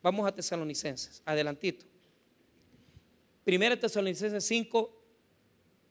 [0.00, 1.84] Vamos a Tesalonicenses, adelantito.
[3.42, 5.02] Primera Tesalonicenses 5,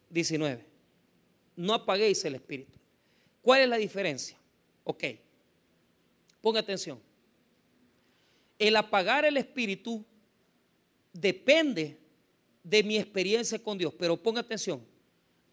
[0.10, 0.64] 19.
[1.58, 2.80] No apaguéis el espíritu.
[3.42, 4.38] ¿Cuál es la diferencia?
[4.86, 5.04] Ok,
[6.40, 7.07] ponga atención.
[8.60, 10.06] El apagar el espíritu
[11.14, 11.98] depende
[12.64, 14.86] de mi experiencia con Dios, pero ponga atención.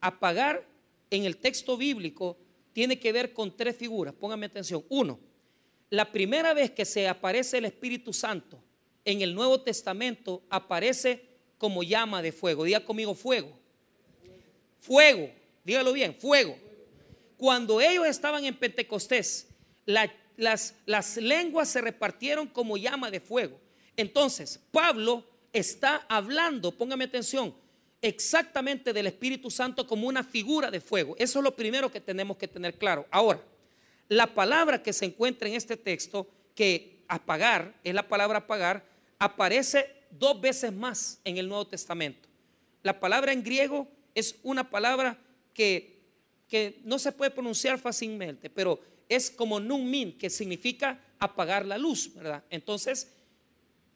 [0.00, 0.66] Apagar
[1.10, 2.36] en el texto bíblico
[2.72, 4.84] tiene que ver con tres figuras, póngame atención.
[4.88, 5.18] Uno,
[5.90, 8.60] la primera vez que se aparece el Espíritu Santo
[9.04, 11.24] en el Nuevo Testamento aparece
[11.58, 12.64] como llama de fuego.
[12.64, 13.56] Diga conmigo fuego.
[14.80, 15.30] Fuego,
[15.62, 16.58] dígalo bien, fuego.
[17.36, 19.48] Cuando ellos estaban en Pentecostés,
[20.36, 23.58] las, las lenguas se repartieron como llama de fuego.
[23.96, 27.54] Entonces, Pablo está hablando, póngame atención,
[28.02, 31.14] exactamente del Espíritu Santo como una figura de fuego.
[31.18, 33.06] Eso es lo primero que tenemos que tener claro.
[33.10, 33.40] Ahora,
[34.08, 38.84] la palabra que se encuentra en este texto, que apagar, es la palabra apagar,
[39.18, 42.28] aparece dos veces más en el Nuevo Testamento.
[42.82, 45.18] La palabra en griego es una palabra
[45.54, 46.02] que,
[46.48, 51.78] que no se puede pronunciar fácilmente, pero es como nun min, que significa apagar la
[51.78, 52.44] luz, ¿verdad?
[52.50, 53.12] Entonces,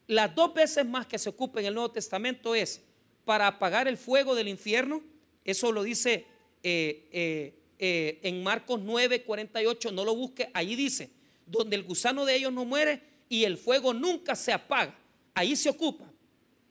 [0.07, 2.81] las dos veces más que se ocupa en el Nuevo Testamento es
[3.25, 5.03] para apagar el fuego del infierno,
[5.45, 6.25] eso lo dice
[6.63, 11.11] eh, eh, eh, en Marcos 9, 48, no lo busque, ahí dice,
[11.45, 14.95] donde el gusano de ellos no muere y el fuego nunca se apaga,
[15.33, 16.11] ahí se ocupa.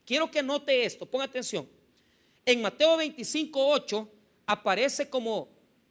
[0.05, 1.69] Quiero que note esto, ponga atención.
[2.45, 4.09] En Mateo 25, 8
[4.47, 5.49] aparece como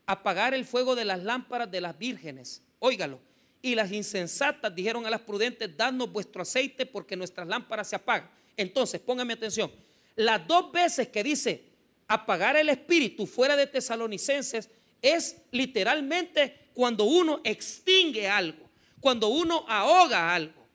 [0.07, 2.63] apagar el fuego de las lámparas de las vírgenes.
[2.79, 3.19] Óigalo.
[3.61, 8.29] Y las insensatas dijeron a las prudentes, danos vuestro aceite porque nuestras lámparas se apagan.
[8.55, 9.71] Entonces, póngame atención.
[10.15, 11.63] Las dos veces que dice
[12.07, 14.69] apagar el espíritu fuera de tesalonicenses
[15.01, 20.67] es literalmente cuando uno extingue algo, cuando uno ahoga algo.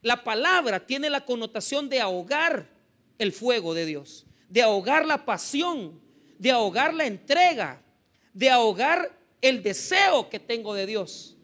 [0.00, 2.70] La palabra tiene la connotación de ahogar
[3.18, 6.00] el fuego de Dios, de ahogar la pasión,
[6.38, 7.82] de ahogar la entrega,
[8.38, 11.36] de ahogar el deseo que tengo de Dios.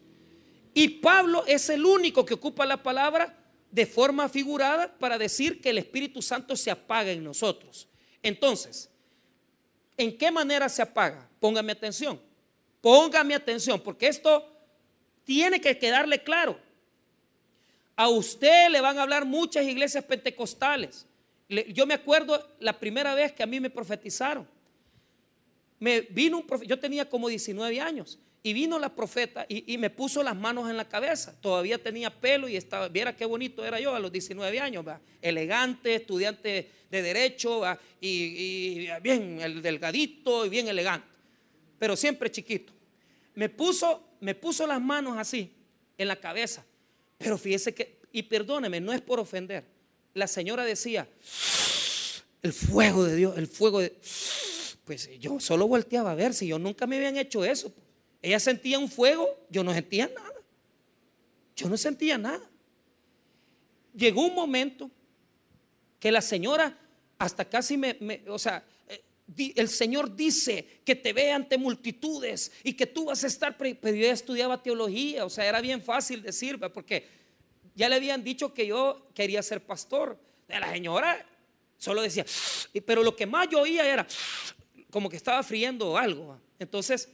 [0.73, 3.37] Y Pablo es el único que ocupa la palabra
[3.69, 7.89] de forma figurada para decir que el Espíritu Santo se apaga en nosotros.
[8.23, 8.89] Entonces,
[9.97, 11.29] ¿en qué manera se apaga?
[11.41, 12.17] Póngame atención.
[12.79, 14.49] Póngame atención, porque esto
[15.25, 16.57] tiene que quedarle claro.
[17.97, 21.05] A usted le van a hablar muchas iglesias pentecostales.
[21.49, 24.54] Yo me acuerdo la primera vez que a mí me profetizaron.
[25.79, 30.23] Me vino un yo tenía como 19 años y vino la profeta y, me puso
[30.23, 31.35] las manos en la cabeza.
[31.41, 34.85] Todavía tenía pelo y estaba, viera qué bonito era yo a los 19 años,
[35.21, 37.63] elegante, estudiante de derecho
[37.99, 41.07] Y, y bien el delgadito y bien elegante,
[41.79, 42.75] pero siempre chiquito
[43.35, 45.51] me puso, me puso las manos así
[45.97, 46.65] en la cabeza.
[47.17, 49.65] Pero fíjese que, y perdóneme, no es por ofender.
[50.13, 51.07] La señora decía,
[52.41, 53.93] el fuego de Dios, el fuego de...
[54.85, 57.73] Pues yo solo volteaba a ver si yo nunca me habían hecho eso.
[58.21, 60.41] Ella sentía un fuego, yo no sentía nada.
[61.55, 62.47] Yo no sentía nada.
[63.95, 64.89] Llegó un momento
[65.99, 66.77] que la señora
[67.17, 68.63] hasta casi me, o sea,
[69.37, 73.95] el Señor dice que te ve ante multitudes y que tú vas a estar, pero
[73.95, 77.07] yo estudiaba teología, o sea, era bien fácil decir, porque
[77.73, 80.19] ya le habían dicho que yo quería ser pastor.
[80.47, 81.25] La señora
[81.77, 82.25] solo decía,
[82.85, 84.05] pero lo que más yo oía era
[84.95, 86.39] como que estaba friendo algo.
[86.57, 87.09] Entonces,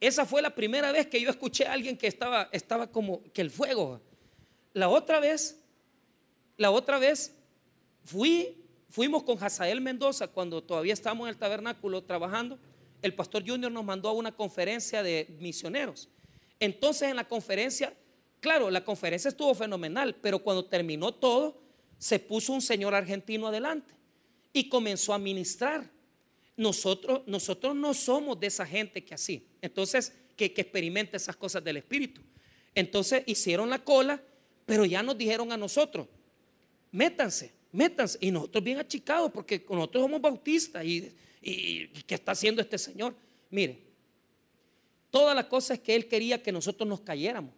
[0.00, 3.42] esa fue la primera vez que yo escuché a alguien que estaba, estaba como que
[3.42, 4.00] el fuego.
[4.72, 5.62] La otra vez,
[6.56, 7.36] la otra vez
[8.04, 12.58] fui, fuimos con Hazael Mendoza cuando todavía estábamos en el tabernáculo trabajando.
[13.02, 16.08] El pastor Junior nos mandó a una conferencia de misioneros.
[16.58, 17.92] Entonces en la conferencia,
[18.40, 21.60] claro, la conferencia estuvo fenomenal, pero cuando terminó todo,
[21.98, 23.94] se puso un señor argentino adelante
[24.54, 25.99] y comenzó a ministrar.
[26.60, 29.46] Nosotros, nosotros no somos de esa gente que así.
[29.62, 32.20] Entonces, que, que experimenta esas cosas del Espíritu.
[32.74, 34.22] Entonces hicieron la cola,
[34.66, 36.06] pero ya nos dijeron a nosotros,
[36.92, 38.18] métanse, métanse.
[38.20, 40.84] Y nosotros bien achicados, porque nosotros somos bautistas.
[40.84, 43.14] Y, y, ¿qué está haciendo este señor?
[43.48, 43.80] Mire,
[45.10, 47.54] toda la cosa es que él quería que nosotros nos cayéramos.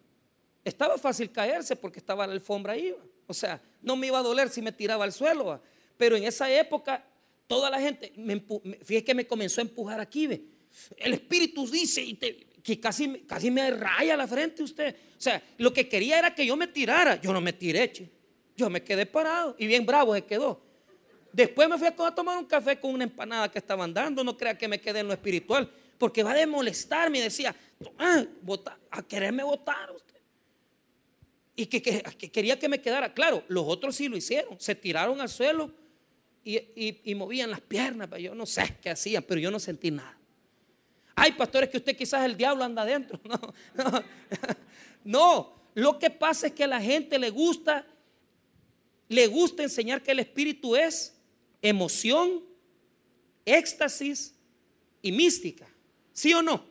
[0.64, 2.94] Estaba fácil caerse porque estaba la alfombra ahí.
[3.26, 5.60] O sea, no me iba a doler si me tiraba al suelo.
[5.96, 7.04] Pero en esa época,
[7.52, 8.42] toda la gente, me
[8.82, 10.26] fíjese que me comenzó a empujar aquí.
[10.26, 10.40] ¿ve?
[10.96, 12.16] El Espíritu dice
[12.62, 14.96] que casi, me raya la frente usted.
[15.18, 17.20] O sea, lo que quería era que yo me tirara.
[17.20, 18.08] Yo no me tiré, che.
[18.56, 20.62] Yo me quedé parado y bien bravo se quedó.
[21.30, 24.24] Después me fui a tomar un café con una empanada que estaban dando.
[24.24, 25.70] No crea que me quedé en lo espiritual.
[25.98, 27.20] Porque va a molestarme.
[27.20, 27.54] Decía,
[27.98, 28.24] ah,
[28.90, 30.16] a quererme votar usted.
[31.54, 33.12] Y que, quería que me quedara.
[33.12, 34.58] Claro, los otros sí lo hicieron.
[34.58, 35.81] Se tiraron al suelo
[36.44, 38.08] y, movían las piernas.
[38.18, 40.16] Yo no sé qué hacían, pero yo no sentí nada.
[41.14, 43.20] Hay pastores que usted quizás el diablo anda adentro.
[43.74, 44.04] No, no,
[45.04, 47.86] no, lo que pasa es que a la gente le gusta,
[49.08, 51.14] le gusta enseñar que el espíritu es
[51.60, 52.42] emoción,
[53.44, 54.34] éxtasis
[55.00, 55.66] y mística.
[56.12, 56.64] ¿Sí o no?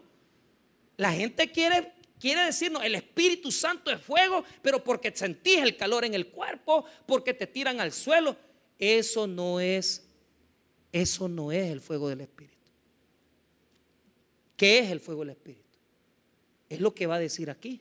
[0.98, 6.06] La gente quiere, quiere decirnos, el Espíritu Santo es fuego, pero porque sentís el calor
[6.06, 8.38] en el cuerpo, porque te tiran al suelo.
[8.82, 10.04] Eso no es,
[10.92, 12.56] eso no es el fuego del Espíritu.
[14.58, 15.62] ¿Qué es el fuego del Espíritu?
[16.68, 17.80] Es lo que va a decir aquí.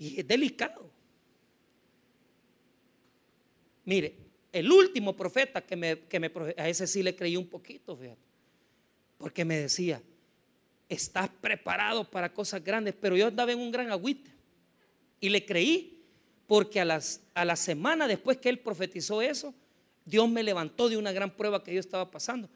[0.00, 0.90] Y es delicado.
[3.84, 4.16] Mire,
[4.50, 8.20] el último profeta que me, que me a ese sí le creí un poquito, fíjate.
[9.16, 10.02] Porque me decía,
[10.88, 14.32] estás preparado para cosas grandes, pero yo andaba en un gran agüite.
[15.20, 15.97] Y le creí,
[16.48, 19.54] porque a, las, a la semana después que él profetizó eso,
[20.04, 22.48] Dios me levantó de una gran prueba que yo estaba pasando.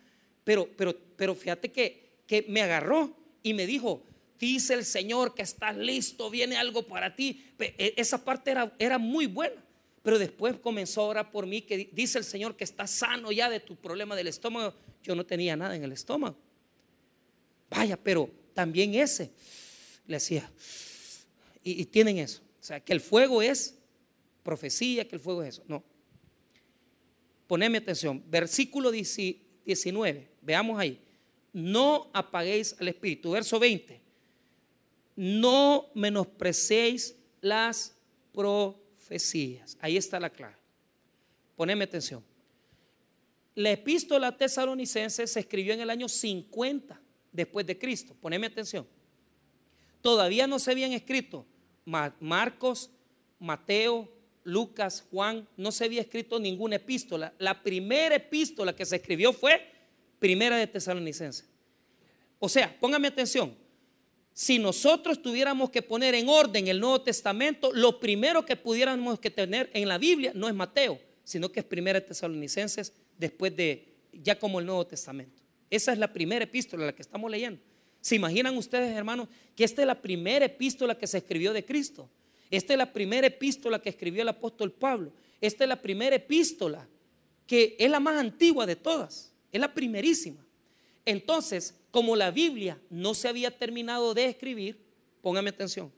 [0.42, 2.02] Pero, pero, pero fíjate que
[2.33, 4.02] que me agarró y me dijo,
[4.38, 7.44] dice el Señor que estás listo, viene algo para ti.
[7.59, 9.62] E, esa parte era, era muy buena.
[10.02, 13.50] Pero después comenzó a orar por mí, que dice el Señor que está sano ya
[13.50, 14.74] de tu problema del estómago.
[15.02, 16.37] Yo no tenía nada en el estómago.
[17.68, 19.31] Vaya, pero también ese,
[20.07, 20.50] le decía,
[21.62, 22.40] y, y tienen eso.
[22.61, 23.78] O sea, que el fuego es
[24.42, 25.64] profecía, que el fuego es eso.
[25.66, 25.83] No.
[27.46, 28.22] Poneme atención.
[28.28, 30.31] Versículo 19.
[30.42, 31.00] Veamos ahí
[31.52, 33.31] no apaguéis al Espíritu.
[33.33, 34.00] Verso 20.
[35.16, 37.94] No menospreciéis las
[38.33, 39.76] profecías.
[39.81, 40.57] Ahí está la clave.
[41.57, 42.24] Poneme atención.
[43.55, 46.98] La epístola tesalonicense se escribió en el año 50
[47.31, 48.16] después de Cristo.
[48.18, 48.87] Poneme atención.
[50.00, 51.46] Todavía no se habían escrito
[51.85, 52.90] Marcos,
[53.38, 54.11] Mateo,
[54.44, 57.33] Lucas, Juan, no se había escrito ninguna epístola.
[57.38, 59.61] La primera epístola que se escribió fue
[60.18, 61.48] Primera de Tesalonicenses.
[62.38, 63.57] O sea, póngame atención.
[64.33, 69.31] Si nosotros tuviéramos que poner en orden el Nuevo Testamento, lo primero que pudiéramos que
[69.31, 73.92] tener en la Biblia no es Mateo, sino que es Primera de Tesalonicenses después de
[74.12, 75.42] ya como el Nuevo Testamento.
[75.70, 77.61] Esa es la primera epístola, la que estamos leyendo.
[78.00, 82.11] ¿Se imaginan ustedes, hermanos, que esta es la primera epístola que se escribió de Cristo?
[82.52, 85.10] Esta es la primera epístola que escribió el apóstol Pablo.
[85.40, 86.86] Esta es la primera epístola
[87.46, 89.32] que es la más antigua de todas.
[89.50, 90.44] Es la primerísima.
[91.06, 94.78] Entonces, como la Biblia no se había terminado de escribir,
[95.22, 95.90] póngame atención,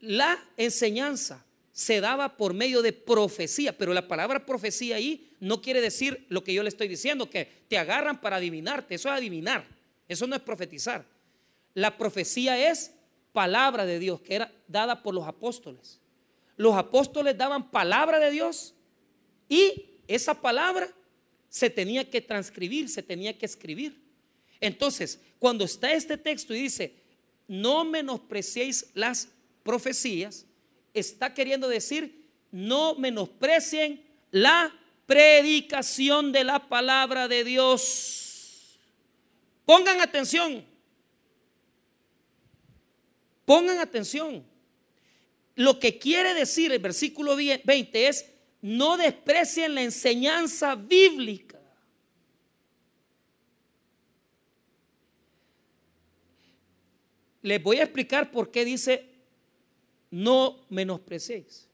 [0.00, 5.80] la enseñanza se daba por medio de profecía, pero la palabra profecía ahí no quiere
[5.80, 9.64] decir lo que yo le estoy diciendo, que te agarran para adivinarte, eso es adivinar,
[10.08, 11.06] eso no es profetizar.
[11.72, 12.92] La profecía es
[13.32, 16.00] palabra de Dios que era dada por los apóstoles.
[16.56, 18.74] Los apóstoles daban palabra de Dios
[19.48, 20.88] y esa palabra
[21.48, 24.00] se tenía que transcribir, se tenía que escribir.
[24.60, 26.94] Entonces, cuando está este texto y dice,
[27.48, 29.28] no menosprecéis las
[29.62, 30.46] profecías,
[30.94, 34.74] está queriendo decir, no menosprecien la
[35.06, 38.78] predicación de la palabra de Dios.
[39.64, 40.64] Pongan atención.
[43.44, 44.44] Pongan atención.
[45.54, 48.26] lo que quiere decir el versículo 20 es,
[48.62, 51.60] no desprecien la enseñanza bíblica.
[57.42, 59.04] Les voy a explicar por qué dice,
[60.10, 61.68] no menosprecéis.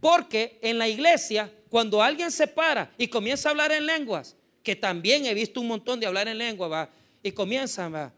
[0.00, 4.76] Porque en la iglesia, cuando alguien se para y comienza a hablar en lenguas, que
[4.76, 6.90] también he visto un montón de hablar en lengua, va,
[7.22, 8.12] y comienzan, va,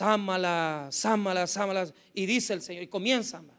[0.00, 3.54] sámala, sámala, sámala, y dice el Señor, y comienzan, va.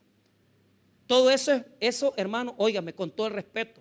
[1.05, 3.79] Todo eso, eso, hermano, óigame, con todo el respeto,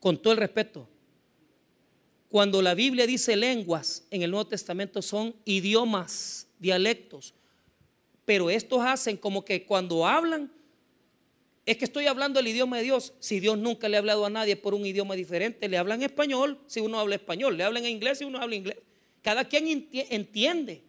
[0.00, 0.88] con todo el respeto.
[2.30, 7.34] Cuando la Biblia dice lenguas en el Nuevo Testamento son idiomas, dialectos,
[8.24, 10.50] pero estos hacen como que cuando hablan,
[11.66, 13.12] es que estoy hablando el idioma de Dios.
[13.20, 16.58] Si Dios nunca le ha hablado a nadie por un idioma diferente, le hablan español
[16.66, 18.78] si uno habla español, le hablan en inglés si uno habla inglés.
[19.22, 20.82] Cada quien entiende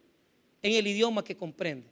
[0.62, 1.88] en el idioma que comprende.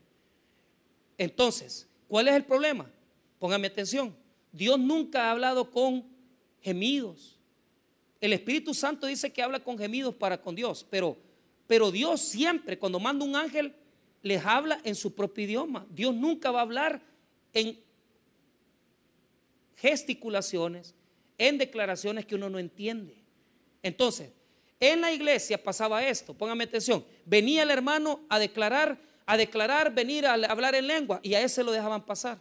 [1.18, 2.90] Entonces, ¿cuál es el problema?
[3.38, 4.16] Póngame atención.
[4.52, 6.04] Dios nunca ha hablado con
[6.62, 7.38] gemidos.
[8.20, 11.18] El Espíritu Santo dice que habla con gemidos para con Dios, pero,
[11.68, 13.74] pero Dios siempre, cuando manda un ángel,
[14.24, 15.86] les habla en su propio idioma.
[15.90, 17.02] Dios nunca va a hablar
[17.54, 17.80] en
[19.76, 20.96] gesticulaciones,
[21.38, 23.16] en declaraciones que uno no entiende.
[23.82, 24.32] Entonces,
[24.82, 30.26] en la iglesia pasaba esto, póngame atención, venía el hermano a declarar, a declarar, venir
[30.26, 32.40] a hablar en lengua y a ese lo dejaban pasar.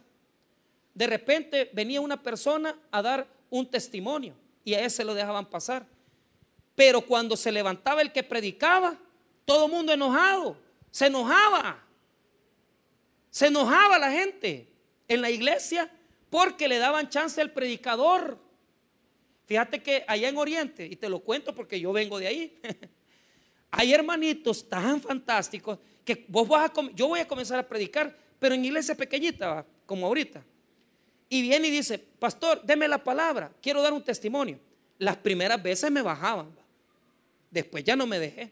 [0.93, 4.33] De repente venía una persona a dar un testimonio
[4.65, 5.85] y a ese lo dejaban pasar.
[6.75, 8.97] Pero cuando se levantaba el que predicaba,
[9.45, 10.57] todo el mundo enojado,
[10.89, 11.83] se enojaba.
[13.29, 14.67] Se enojaba la gente
[15.07, 15.91] en la iglesia
[16.31, 18.37] porque le daban chance al predicador.
[19.45, 22.59] Fíjate que allá en Oriente, y te lo cuento porque yo vengo de ahí,
[23.71, 28.55] hay hermanitos tan fantásticos que vos vas a, yo voy a comenzar a predicar, pero
[28.55, 30.43] en iglesia pequeñita, como ahorita.
[31.29, 34.59] Y viene y dice, pastor, deme la palabra, quiero dar un testimonio.
[34.97, 36.49] Las primeras veces me bajaban,
[37.49, 38.51] después ya no me dejé,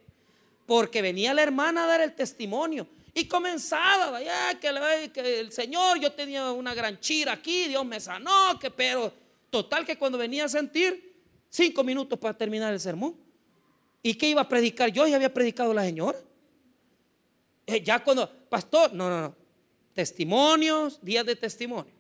[0.66, 2.88] porque venía la hermana a dar el testimonio.
[3.14, 4.20] Y comenzaba,
[4.60, 9.12] que, que, el Señor, yo tenía una gran chira aquí, Dios me sanó, que pero
[9.50, 11.16] total que cuando venía a sentir,
[11.50, 13.16] cinco minutos para terminar el sermón.
[14.02, 14.92] ¿Y qué iba a predicar?
[14.92, 16.18] Yo ya había predicado la señora.
[17.66, 19.36] Eh, ya cuando, pastor, no, no, no,
[19.94, 21.94] testimonios, días de testimonio.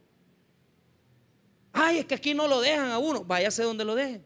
[1.71, 4.25] Ay, es que aquí no lo dejan a uno, váyase donde lo dejen.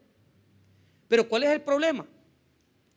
[1.08, 2.08] Pero ¿cuál es el problema?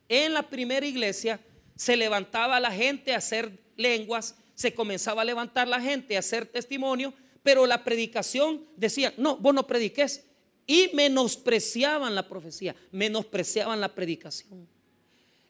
[0.07, 1.39] En la primera iglesia
[1.75, 6.45] se levantaba la gente a hacer lenguas, se comenzaba a levantar la gente a hacer
[6.45, 7.13] testimonio,
[7.47, 10.21] pero la predicación decía, no, vos no prediques.
[10.65, 14.67] Y menospreciaban la profecía, menospreciaban la predicación.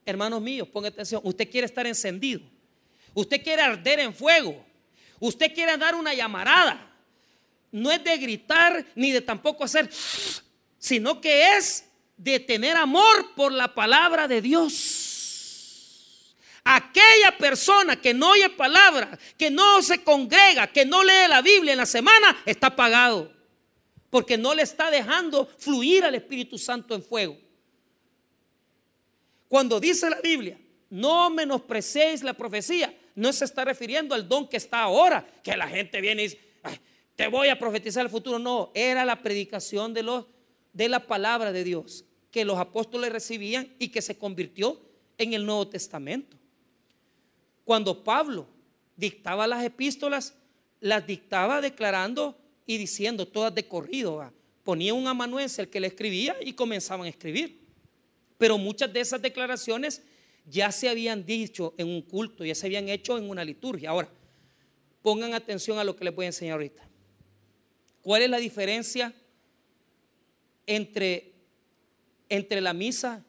[0.05, 2.41] Hermanos míos, ponga atención, usted quiere estar encendido,
[3.15, 4.63] usted quiere arder en fuego,
[5.19, 6.95] usted quiere dar una llamarada.
[7.71, 9.89] No es de gritar ni de tampoco hacer,
[10.77, 11.83] sino que es
[12.15, 15.06] de tener amor por la palabra de Dios.
[16.69, 21.71] Aquella persona que no oye palabra, que no se congrega, que no lee la Biblia
[21.71, 23.31] en la semana, está pagado.
[24.09, 27.37] Porque no le está dejando fluir al Espíritu Santo en fuego.
[29.47, 34.57] Cuando dice la Biblia, no menosprecéis la profecía, no se está refiriendo al don que
[34.57, 36.39] está ahora, que la gente viene y dice,
[37.15, 38.39] te voy a profetizar el futuro.
[38.39, 40.23] No, era la predicación de,
[40.73, 44.81] de la palabra de Dios que los apóstoles recibían y que se convirtió
[45.17, 46.37] en el Nuevo Testamento.
[47.67, 48.47] Cuando Pablo
[48.95, 50.33] dictaba las epístolas,
[50.79, 54.31] las dictaba declarando y diciendo todas de corrido.
[54.63, 57.59] Ponía un amanuense el que le escribía y comenzaban a escribir.
[58.37, 60.01] Pero muchas de esas declaraciones
[60.45, 63.89] ya se habían dicho en un culto, ya se habían hecho en una liturgia.
[63.89, 64.09] Ahora,
[65.01, 66.87] pongan atención a lo que les voy a enseñar ahorita.
[68.01, 69.13] ¿Cuál es la diferencia
[70.65, 71.33] entre,
[72.29, 73.25] entre la misa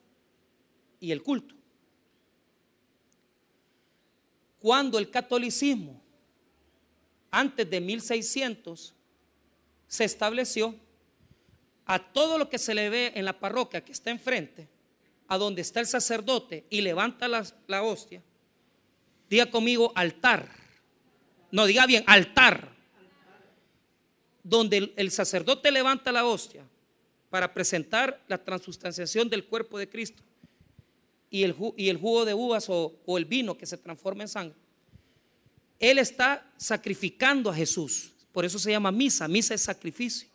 [1.00, 1.57] y el culto?
[4.60, 6.00] Cuando el catolicismo,
[7.30, 8.94] antes de 1600,
[9.86, 10.74] se estableció,
[11.86, 14.68] a todo lo que se le ve en la parroquia que está enfrente,
[15.26, 18.22] a donde está el sacerdote y levanta la, hostia,
[19.30, 20.50] diga conmigo altar.
[21.50, 22.76] No, diga bien, altar.
[24.42, 26.62] Donde el, sacerdote levanta la hostia
[27.30, 30.22] para presentar la transustanciación del cuerpo de Cristo
[31.30, 34.56] y el, y el jugo de uvas o, el vino que se transforma en sangre,
[35.78, 38.12] Él está sacrificando a Jesús.
[38.32, 39.28] Por eso se llama misa.
[39.28, 40.28] Misa es sacrificio.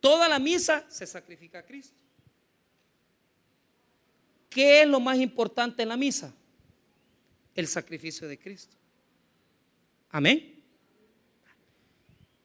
[0.00, 1.94] Toda la misa se sacrifica a Cristo.
[4.48, 6.32] ¿Qué es lo más importante en la misa?
[7.54, 8.76] El sacrificio de Cristo.
[10.10, 10.62] Amén.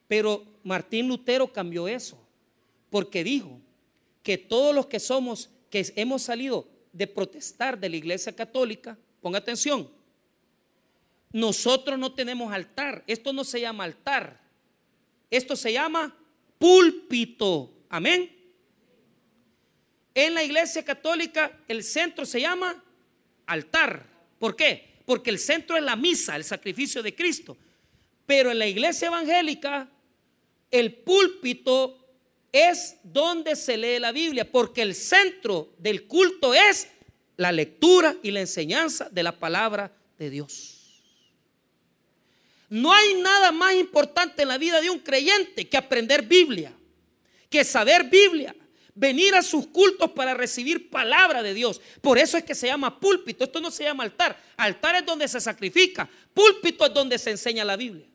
[0.08, 2.22] Pero Martín Lutero cambió eso,
[2.90, 3.62] porque dijo
[4.24, 9.39] que todos los que somos, que hemos salido de protestar de la iglesia católica, ponga
[9.39, 9.89] atención,
[11.32, 14.39] nosotros no tenemos altar, esto no se llama altar,
[15.30, 16.16] esto se llama
[16.58, 18.38] púlpito, amén.
[20.14, 22.84] En la iglesia católica el centro se llama
[23.46, 24.06] altar,
[24.39, 24.92] ¿por qué?
[25.06, 27.58] Porque el centro es la misa, el sacrificio de Cristo.
[28.26, 29.89] Pero en la iglesia evangélica
[30.70, 32.01] el púlpito
[32.52, 36.88] es donde se lee la Biblia, porque el centro del culto es
[37.38, 40.78] la lectura y la enseñanza de la palabra de Dios.
[42.70, 46.74] No hay nada más importante en la vida de un creyente que aprender Biblia,
[47.49, 48.56] que saber Biblia,
[48.93, 51.82] venir a sus cultos para recibir palabra de Dios.
[52.02, 53.43] Por eso es que se llama púlpito.
[53.43, 54.38] Esto no se llama altar.
[54.58, 56.10] Altar es donde se sacrifica.
[56.34, 58.06] Púlpito es donde se enseña la Biblia.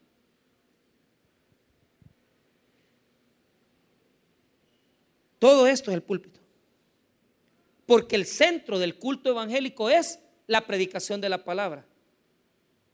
[5.39, 6.41] Todo esto es el púlpito.
[7.87, 11.87] Porque el centro del culto evangélico es la predicación de la palabra.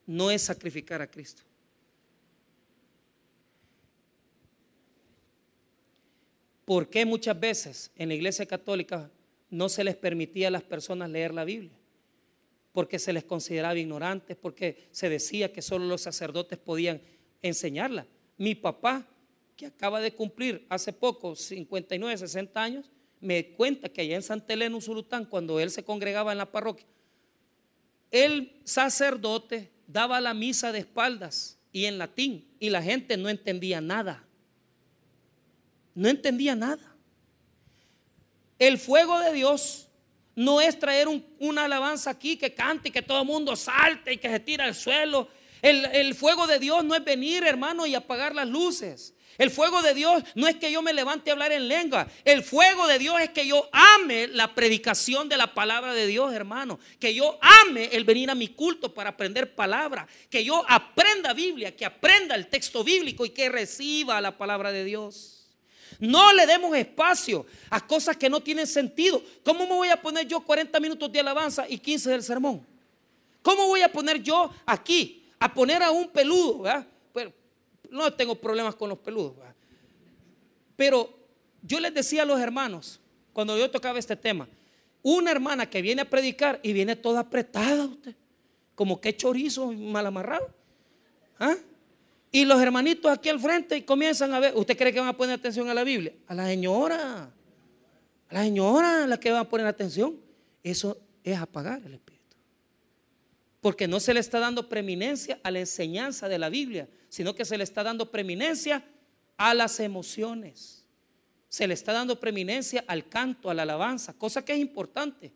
[0.06, 1.42] No es sacrificar a Cristo.
[6.64, 9.10] ¿Por qué muchas veces en la iglesia católica
[9.50, 11.72] no se les permitía a las personas leer la Biblia?
[12.72, 17.02] Porque se les consideraba ignorantes, porque se decía que solo los sacerdotes podían
[17.42, 18.06] enseñarla.
[18.38, 19.06] Mi papá
[19.56, 22.90] que acaba de cumplir hace poco 59, 60 años,
[23.20, 26.86] me cuenta que allá en Santa Elena, Usulután, cuando él se congregaba en la parroquia,
[28.10, 33.80] el sacerdote daba la misa de espaldas y en latín y la gente no entendía
[33.80, 34.24] nada.
[35.94, 36.94] No entendía nada.
[38.58, 39.88] El fuego de Dios
[40.34, 44.18] no es traer una alabanza aquí que cante y que todo el mundo salte y
[44.18, 45.28] que se tira al suelo.
[45.60, 49.14] El, el fuego de Dios no es venir, hermano, y apagar las luces.
[49.38, 52.06] El fuego de Dios no es que yo me levante a hablar en lengua.
[52.24, 56.32] El fuego de Dios es que yo ame la predicación de la palabra de Dios,
[56.34, 56.78] hermano.
[57.00, 60.06] Que yo ame el venir a mi culto para aprender palabra.
[60.28, 64.84] Que yo aprenda Biblia, que aprenda el texto bíblico y que reciba la palabra de
[64.84, 65.48] Dios.
[65.98, 69.22] No le demos espacio a cosas que no tienen sentido.
[69.44, 72.66] ¿Cómo me voy a poner yo 40 minutos de alabanza y 15 del sermón?
[73.40, 76.60] ¿Cómo voy a poner yo aquí a poner a un peludo?
[76.60, 76.86] ¿verdad?
[77.92, 79.34] No tengo problemas con los peludos.
[80.76, 81.16] Pero
[81.62, 83.00] yo les decía a los hermanos,
[83.32, 84.48] cuando yo tocaba este tema,
[85.02, 88.14] una hermana que viene a predicar y viene toda apretada usted,
[88.74, 90.50] como que chorizo mal amarrado.
[91.38, 91.56] ¿Ah?
[92.30, 95.16] Y los hermanitos aquí al frente y comienzan a ver, ¿usted cree que van a
[95.16, 96.14] poner atención a la Biblia?
[96.26, 97.30] A la señora,
[98.28, 100.16] a la señora la que va a poner atención.
[100.62, 102.11] Eso es apagar el espíritu.
[103.62, 107.44] Porque no se le está dando preeminencia a la enseñanza de la Biblia, sino que
[107.44, 108.84] se le está dando preeminencia
[109.36, 110.84] a las emociones.
[111.48, 115.32] Se le está dando preeminencia al canto, a la alabanza, cosa que es importante.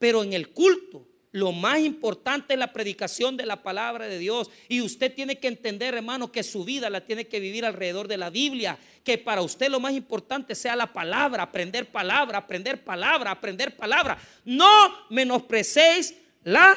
[0.00, 4.50] Pero en el culto, lo más importante es la predicación de la palabra de Dios.
[4.68, 8.18] Y usted tiene que entender, hermano, que su vida la tiene que vivir alrededor de
[8.18, 8.76] la Biblia.
[9.04, 14.18] Que para usted lo más importante sea la palabra, aprender palabra, aprender palabra, aprender palabra.
[14.44, 14.68] No
[15.10, 16.76] menosprecéis la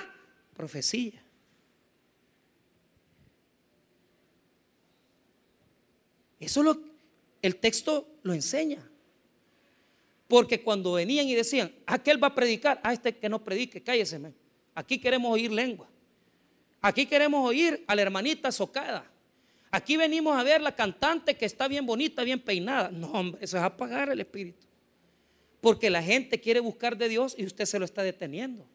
[0.55, 1.21] profecía.
[6.39, 6.79] Eso lo,
[7.41, 8.89] el texto lo enseña.
[10.27, 14.19] Porque cuando venían y decían, aquel va a predicar, a este que no predique, cállese.
[14.73, 15.87] Aquí queremos oír lengua.
[16.81, 19.09] Aquí queremos oír a la hermanita socada.
[19.71, 22.89] Aquí venimos a ver la cantante que está bien bonita, bien peinada.
[22.89, 24.65] No, hombre, eso es apagar el espíritu.
[25.61, 28.67] Porque la gente quiere buscar de Dios y usted se lo está deteniendo.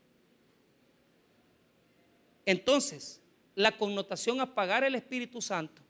[2.50, 3.20] Entonces,
[3.54, 5.82] la connotación apagar el Espíritu Santo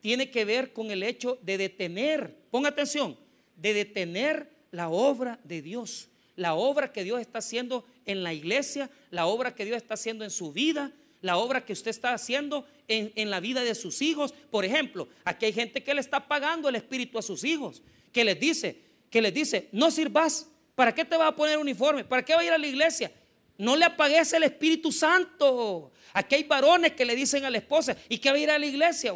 [0.00, 3.16] tiene que ver con el hecho de detener, ponga atención,
[3.56, 6.06] de detener la obra de Dios,
[6.36, 10.22] la obra que Dios está haciendo en la iglesia, la obra que Dios está haciendo
[10.22, 14.32] en su vida, la obra que usted está haciendo en, la vida de sus hijos.
[14.52, 18.22] Por ejemplo, aquí hay gente que le está pagando el espíritu a sus hijos, que
[18.22, 18.78] les dice,
[19.10, 22.04] que les dice, no sirvas, ¿para qué te vas a poner uniforme?
[22.04, 23.10] ¿Para qué va a ir a la iglesia?
[23.56, 25.92] No le apagues el Espíritu Santo.
[26.12, 28.58] Aquí hay varones que le dicen a la esposa, ¿y qué va a ir a
[28.58, 29.14] la iglesia?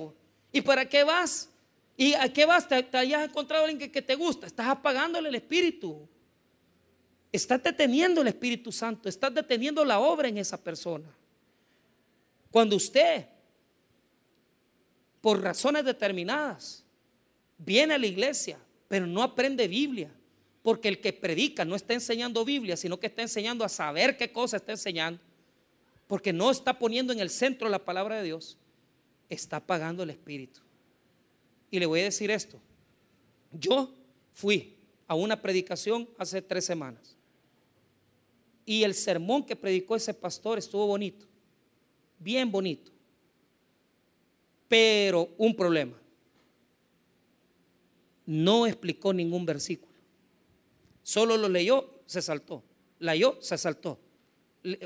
[0.53, 1.51] ¿Y para qué vas?
[1.97, 2.69] ¿Y a qué vas?
[2.69, 4.47] ¿Te, hayas encontrado a alguien que, te gusta?
[4.47, 6.09] Estás apagándole el espíritu.
[7.31, 9.09] Estás deteniendo el Espíritu Santo.
[9.09, 11.09] Estás deteniendo la obra en esa persona.
[12.51, 13.27] Cuando usted,
[15.21, 16.85] por razones determinadas,
[17.59, 20.11] viene a la iglesia, pero no aprende Biblia,
[20.63, 24.33] porque el que predica no está enseñando Biblia, sino que está enseñando a saber qué
[24.33, 25.21] cosa está enseñando,
[26.07, 28.59] porque no está poniendo en el centro la palabra de Dios
[29.29, 30.61] está apagando el espíritu.
[31.71, 32.59] Y le voy a decir esto.
[33.53, 33.93] Yo
[34.33, 37.17] fui a una predicación hace tres semanas.
[38.65, 41.27] Y el sermón que predicó ese pastor estuvo bonito,
[42.19, 42.93] bien bonito.
[44.69, 45.99] Pero un problema.
[48.27, 49.88] No explicó ningún versículo.
[51.09, 52.63] Solo lo leyó, se saltó.
[52.99, 53.99] Leyó, se saltó.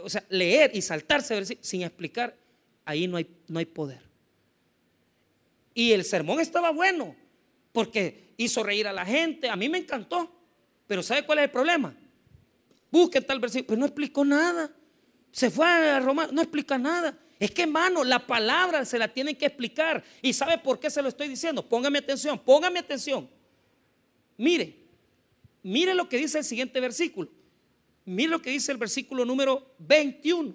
[0.05, 2.37] O sea, leer y saltarse sin explicar,
[2.85, 4.01] ahí no hay, no hay poder.
[5.75, 7.17] Y el sermón estaba bueno,
[7.73, 10.33] porque hizo reír a la gente, a mí me encantó.
[10.87, 11.93] Pero ¿sabe cuál es el problema?
[12.93, 14.73] Busque tal versículo, pero no explicó nada.
[15.33, 17.19] Se fue a Roma, no explica nada.
[17.41, 20.05] Es que, hermano, la palabra se la tienen que explicar.
[20.23, 21.69] ¿Y sabe por qué se lo estoy diciendo?
[21.69, 23.29] Póngame atención, póngame atención.
[24.37, 24.82] Mire,
[25.63, 27.31] mire lo que dice el siguiente versículo.
[28.05, 30.55] Mire lo que dice el versículo número 21.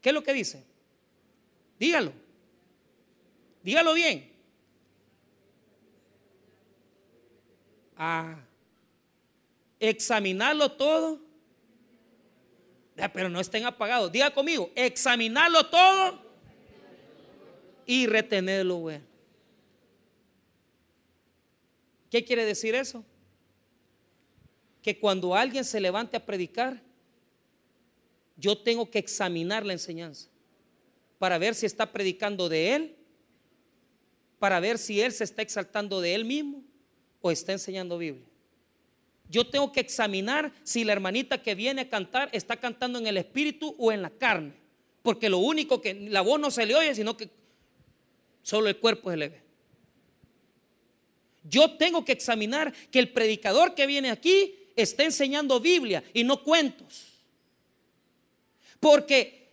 [0.00, 0.64] ¿Qué es lo que dice?
[1.78, 2.12] Dígalo.
[3.62, 4.32] Dígalo bien.
[7.96, 8.38] Ah,
[9.80, 11.20] examinarlo todo.
[13.12, 14.10] Pero no estén apagados.
[14.10, 16.18] Diga conmigo, examinarlo todo
[17.84, 19.15] y retenerlo bueno.
[22.10, 23.04] ¿Qué quiere decir eso?
[24.82, 26.82] Que cuando alguien se levante a predicar,
[28.36, 30.28] yo tengo que examinar la enseñanza
[31.18, 32.96] para ver si está predicando de él,
[34.38, 36.62] para ver si él se está exaltando de él mismo
[37.20, 38.26] o está enseñando Biblia.
[39.28, 43.16] Yo tengo que examinar si la hermanita que viene a cantar está cantando en el
[43.16, 44.54] espíritu o en la carne.
[45.02, 47.30] Porque lo único que la voz no se le oye, sino que
[48.42, 49.45] solo el cuerpo se le ve.
[51.48, 56.42] Yo tengo que examinar que el predicador que viene aquí está enseñando Biblia y no
[56.42, 57.06] cuentos.
[58.80, 59.48] Porque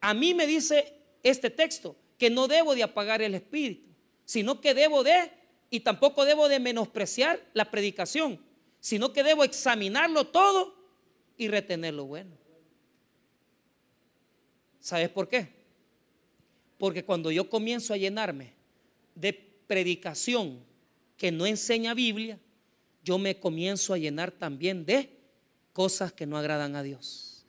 [0.00, 3.88] a mí me dice este texto que no debo de apagar el espíritu,
[4.24, 5.30] sino que debo de,
[5.70, 8.38] y tampoco debo de menospreciar la predicación
[8.80, 10.74] sino que debo examinarlo todo
[11.36, 12.30] y retener lo bueno.
[14.80, 15.48] ¿Sabes por qué?
[16.78, 18.54] Porque cuando yo comienzo a llenarme
[19.14, 20.64] de predicación
[21.20, 22.38] que no enseña Biblia,
[23.04, 25.10] yo me comienzo a llenar también de
[25.74, 27.44] cosas que no agradan a Dios.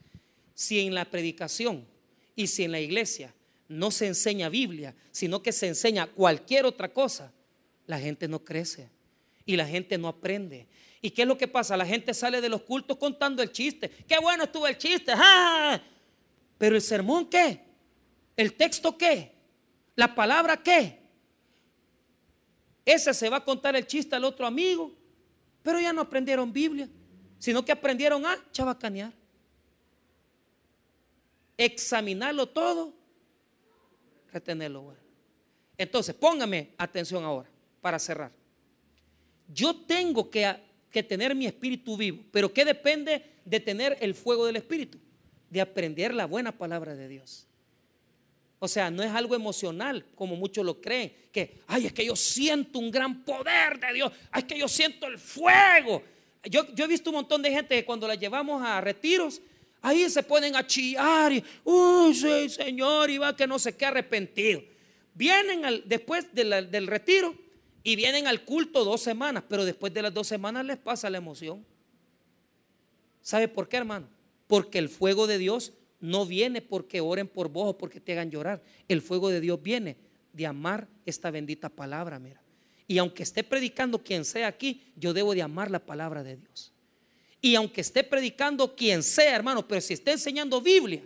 [0.54, 1.88] Si en la predicación
[2.36, 3.34] y si en la iglesia
[3.70, 7.32] no se enseña Biblia, sino que se enseña cualquier otra cosa,
[7.88, 8.90] la gente no crece
[9.46, 10.68] y la gente no aprende
[11.02, 11.76] ¿Y qué es lo que pasa?
[11.76, 13.90] La gente sale de los cultos contando el chiste.
[13.90, 15.14] Qué bueno estuvo el chiste.
[16.60, 17.60] Pero el sermón qué?
[18.38, 19.32] ¿El texto qué?
[19.96, 21.01] ¿La palabra qué?
[22.86, 24.92] Ese se va a contar el chiste al otro amigo.
[25.62, 26.90] Pero ya no aprendieron Biblia,
[27.38, 29.14] sino que aprendieron a chabacanear.
[31.58, 32.94] Examinarlo todo,
[34.34, 34.82] retenerlo.
[34.82, 35.00] Bueno.
[35.78, 37.50] Entonces, póngame atención ahora
[37.82, 38.32] para cerrar.
[39.48, 40.46] Yo tengo que
[40.92, 42.24] que tener mi espíritu vivo.
[42.32, 45.00] Pero ¿qué depende de tener el fuego del espíritu?
[45.50, 47.48] De aprender la buena palabra de Dios.
[48.64, 52.16] O sea, no es algo emocional como muchos lo creen, que, ay, es que yo
[52.16, 56.04] siento un gran poder de Dios, ay, es que yo siento el fuego.
[56.44, 59.42] Yo, yo he visto un montón de gente que cuando la llevamos a retiros,
[59.82, 63.88] ahí se ponen a chillar y, uy, sí, Señor, y va que no se qué
[63.88, 64.62] arrepentido.
[65.16, 67.34] Vienen después del retiro
[67.82, 71.18] y vienen al culto dos semanas, pero después de las dos semanas les pasa la
[71.18, 71.66] emoción.
[73.24, 74.08] ¿Sabe por qué, hermano?
[74.46, 78.32] Porque el fuego de Dios no viene porque oren por vos o porque te hagan
[78.32, 78.62] llorar.
[78.88, 79.98] El fuego de Dios viene
[80.34, 82.42] de amar esta bendita palabra, mira.
[82.88, 86.74] Y aunque esté predicando quien sea aquí, yo debo de amar la palabra de Dios.
[87.40, 91.04] Y aunque esté predicando quien sea, hermano, pero si esté enseñando Biblia,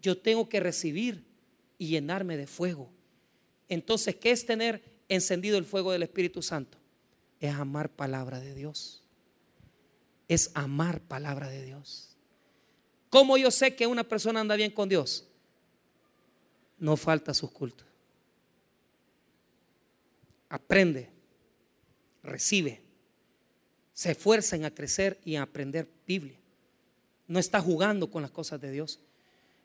[0.00, 1.24] yo tengo que recibir
[1.76, 2.90] y llenarme de fuego.
[3.68, 6.78] Entonces, ¿qué es tener encendido el fuego del Espíritu Santo?
[7.40, 9.04] Es amar palabra de Dios.
[10.26, 12.07] Es amar palabra de Dios.
[13.10, 15.24] ¿Cómo yo sé que una persona anda bien con Dios?
[16.78, 17.86] No falta sus cultos.
[20.48, 21.10] Aprende,
[22.22, 22.80] recibe,
[23.92, 26.38] se esfuerza a crecer y a aprender Biblia.
[27.26, 29.00] No está jugando con las cosas de Dios.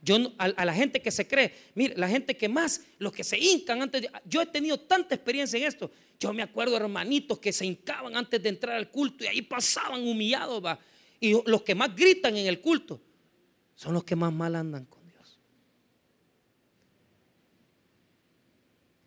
[0.01, 3.37] Yo a, la gente que se cree, mire, la gente que más, los que se
[3.37, 5.89] hincan antes de, yo he tenido tanta experiencia en esto.
[6.19, 10.05] Yo me acuerdo hermanitos que se hincaban antes de entrar al culto y ahí pasaban
[10.05, 10.61] humillados.
[11.21, 12.99] Y los que más gritan en el culto
[13.75, 15.39] son los que más mal andan con Dios.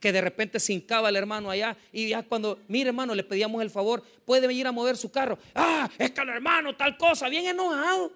[0.00, 3.62] Que de repente se hincaba el hermano allá y ya cuando, mire hermano, le pedíamos
[3.62, 5.38] el favor, puede venir a mover su carro.
[5.54, 8.12] Ah, es que el hermano tal cosa, bien enojado.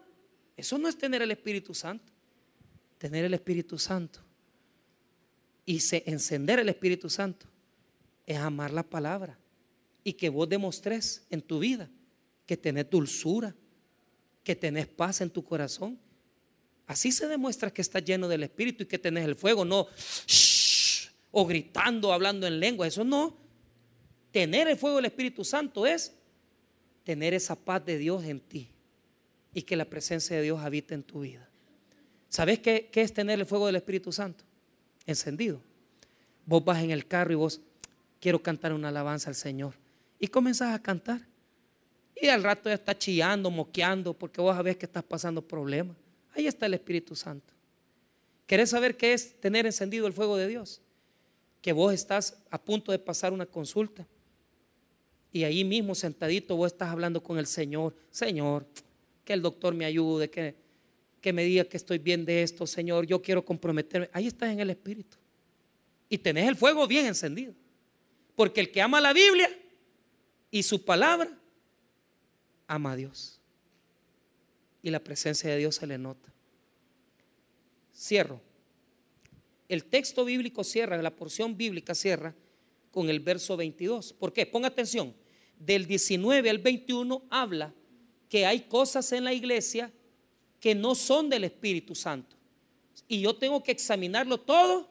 [0.57, 2.11] Eso no es tener el Espíritu Santo
[3.01, 4.21] tener el Espíritu Santo
[5.65, 7.47] Y se, encender el Espíritu Santo
[8.27, 9.39] es amar la palabra
[10.05, 11.89] y que vos demostres en tu vida
[12.47, 13.55] que tenés dulzura,
[14.45, 15.99] que tenés paz en tu corazón.
[16.91, 19.87] Así se demuestra que estás lleno del Espíritu y que tenés el fuego, no
[21.31, 22.85] o gritando, hablando en lengua.
[22.85, 23.37] Eso no.
[24.33, 26.13] Tener el fuego del Espíritu Santo es
[27.05, 28.73] tener esa paz de Dios en ti
[29.55, 31.49] y que la presencia de Dios habite en tu vida.
[32.29, 34.43] ¿Sabes qué, es tener el fuego del Espíritu Santo?
[35.07, 35.63] Encendido.
[36.45, 37.61] Vos vas en el carro y vos
[38.21, 39.75] quiero cantar una alabanza al Señor.
[40.19, 41.21] Y comenzás a cantar.
[42.21, 45.97] Y al rato ya estás chillando, moqueando, porque vos sabés que estás pasando problemas.
[46.35, 47.53] Ahí está el Espíritu Santo.
[48.47, 50.81] ¿Querés saber qué es tener encendido el fuego de Dios?
[51.63, 54.07] Que vos estás a punto de pasar una consulta.
[55.33, 57.95] Y ahí mismo sentadito vos estás hablando con el Señor.
[58.11, 58.67] Señor,
[59.25, 60.57] que el doctor me ayude, que,
[61.21, 64.11] que me diga que estoy bien de esto, Señor, yo quiero comprometerme.
[64.13, 65.17] Ahí estás en el Espíritu.
[66.09, 67.55] Y tenés el fuego bien encendido.
[68.35, 69.49] Porque el que ama la Biblia
[70.51, 71.31] y su palabra,
[72.67, 73.40] ama a Dios.
[74.83, 76.33] Y la presencia de Dios se le nota.
[77.95, 78.41] Cierro.
[79.69, 82.35] El texto bíblico cierra, la porción bíblica cierra
[82.91, 84.13] con el verso 22.
[84.15, 84.47] ¿Por qué?
[84.47, 85.15] Ponga atención.
[85.59, 87.73] Del 19 al 21 habla
[88.29, 89.93] que hay cosas en la iglesia
[90.59, 92.37] que no son del Espíritu Santo.
[93.09, 94.89] Y yo tengo que examinarlo todo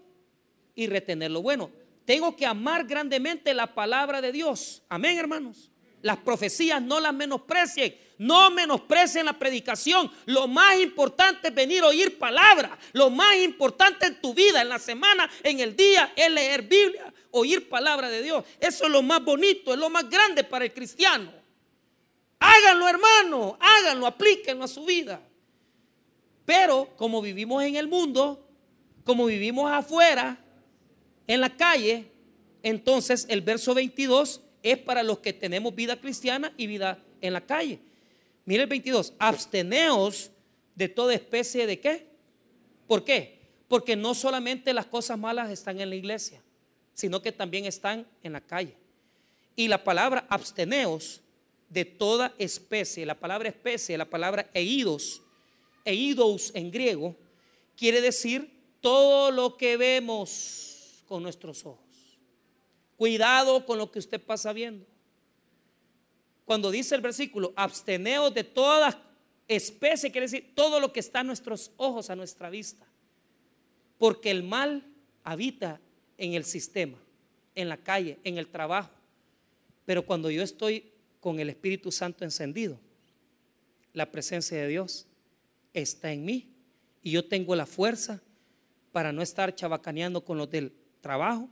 [0.75, 1.41] y retenerlo.
[1.41, 1.71] Bueno,
[2.05, 4.81] tengo que amar grandemente la palabra de Dios.
[4.89, 5.69] Amén, hermanos.
[6.01, 7.95] Las profecías no las menosprecien.
[8.19, 10.11] No menosprecien la predicación.
[10.25, 12.77] Lo más importante es venir a oír palabra.
[12.91, 17.13] Lo más importante en tu vida, en la semana, en el día, es leer Biblia,
[17.31, 18.43] oír palabra de Dios.
[18.59, 21.31] Eso es lo más bonito, es lo más grande para el cristiano.
[22.39, 25.21] Háganlo, hermano, háganlo, aplíquenlo a su vida.
[26.45, 28.45] Pero como vivimos en el mundo,
[29.05, 30.37] como vivimos afuera,
[31.25, 32.11] en la calle,
[32.63, 37.39] entonces el verso 22 es para los que tenemos vida cristiana y vida en la
[37.39, 37.79] calle.
[38.49, 40.31] Mire el 22, absteneos
[40.73, 42.07] de toda especie de qué.
[42.87, 43.37] ¿Por qué?
[43.67, 46.41] Porque no solamente las cosas malas están en la iglesia,
[46.95, 48.75] sino que también están en la calle.
[49.55, 51.21] Y la palabra absteneos
[51.69, 53.05] de toda especie.
[53.05, 55.21] La palabra especie, la palabra eidos,
[55.85, 57.15] eidos en griego,
[57.77, 62.17] quiere decir todo lo que vemos con nuestros ojos.
[62.97, 64.87] Cuidado con lo que usted pasa viendo.
[66.49, 68.99] Cuando dice el versículo, absteneos de toda
[69.47, 72.87] especie, quiere decir todo lo que está a nuestros ojos, a nuestra vista.
[73.99, 74.83] Porque el mal
[75.23, 75.79] habita
[76.17, 76.97] en el sistema,
[77.53, 78.89] en la calle, en el trabajo.
[79.85, 82.79] Pero cuando yo estoy con el Espíritu Santo encendido,
[83.93, 85.05] la presencia de Dios
[85.75, 86.51] está en mí
[87.03, 88.23] y yo tengo la fuerza
[88.91, 91.47] para no estar chabacaneando con los del trabajo,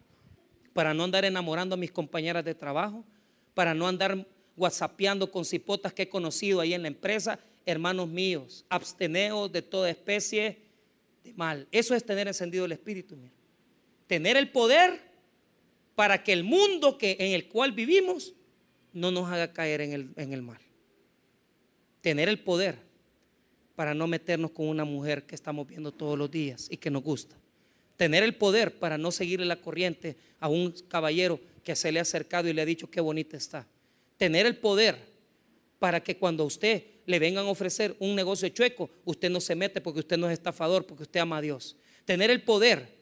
[0.73, 3.05] para no andar enamorando a mis compañeras de trabajo,
[3.53, 4.25] para no andar
[4.57, 7.39] whatsappeando con cipotas que he conocido ahí en la empresa.
[7.65, 10.57] Hermanos míos, absteneos de toda especie
[11.23, 11.67] de mal.
[11.71, 13.15] Eso es tener encendido el Espíritu.
[14.07, 14.99] Tener el poder
[15.95, 18.33] para que el mundo que, en el cual vivimos
[18.93, 20.59] no nos haga caer en el, en el mal.
[22.01, 22.79] Tener el poder
[23.75, 27.03] para no meternos con una mujer que estamos viendo todos los días y que nos
[27.03, 27.35] gusta.
[27.95, 32.03] Tener el poder para no seguirle la corriente a un caballero que se le ha
[32.03, 33.67] acercado y le ha dicho qué bonita está.
[34.17, 34.97] Tener el poder
[35.79, 39.55] para que cuando a usted le vengan a ofrecer un negocio chueco, usted no se
[39.55, 41.77] mete porque usted no es estafador, porque usted ama a Dios.
[42.05, 42.97] Tener el poder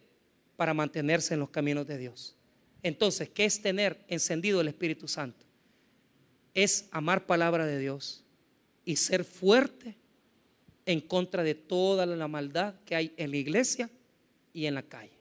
[0.56, 2.36] para mantenerse en los caminos de Dios.
[2.84, 5.46] Entonces, ¿qué es tener encendido el Espíritu Santo?
[6.56, 8.24] es amar palabra de Dios
[8.86, 9.96] y ser fuerte
[10.86, 13.90] en contra de toda la maldad que hay en la iglesia
[14.54, 15.12] y en la calle.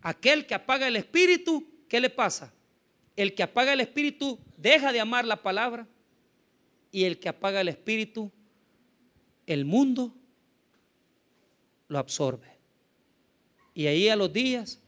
[0.00, 2.52] Aquel que apaga el espíritu, ¿qué le pasa?
[3.20, 5.86] El que apaga el espíritu deja de amar la palabra
[6.90, 8.32] y el que apaga el espíritu,
[9.46, 10.14] el mundo
[11.88, 12.56] lo absorbe.
[13.74, 14.80] Y ahí a los días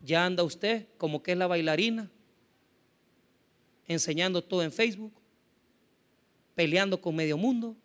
[0.00, 2.10] ya anda usted como que es la bailarina
[3.86, 5.12] enseñando todo en Facebook,
[6.56, 7.76] peleando con medio mundo,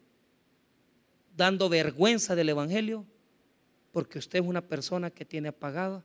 [1.38, 3.06] dando vergüenza del Evangelio,
[3.92, 6.04] porque usted es una persona que tiene apagada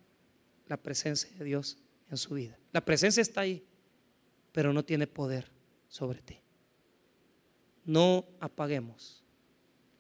[0.69, 1.79] la presencia de Dios
[2.11, 2.59] en su vida.
[2.73, 3.65] La presencia está ahí,
[4.57, 5.51] pero no tiene poder
[5.87, 6.41] sobre ti.
[7.85, 9.23] No apaguemos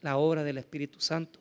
[0.00, 1.40] la obra del Espíritu Santo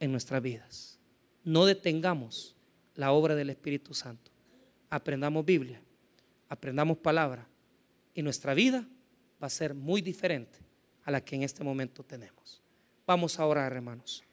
[0.00, 0.98] en nuestras vidas.
[1.44, 2.56] No detengamos
[2.96, 4.32] la obra del Espíritu Santo.
[4.90, 5.80] Aprendamos Biblia
[6.48, 7.46] aprendamos palabra
[8.12, 8.84] y nuestra vida
[9.40, 10.58] va a ser muy diferente
[11.04, 12.60] a la que en este momento tenemos.
[13.06, 14.24] Vamos a orar, hermanos.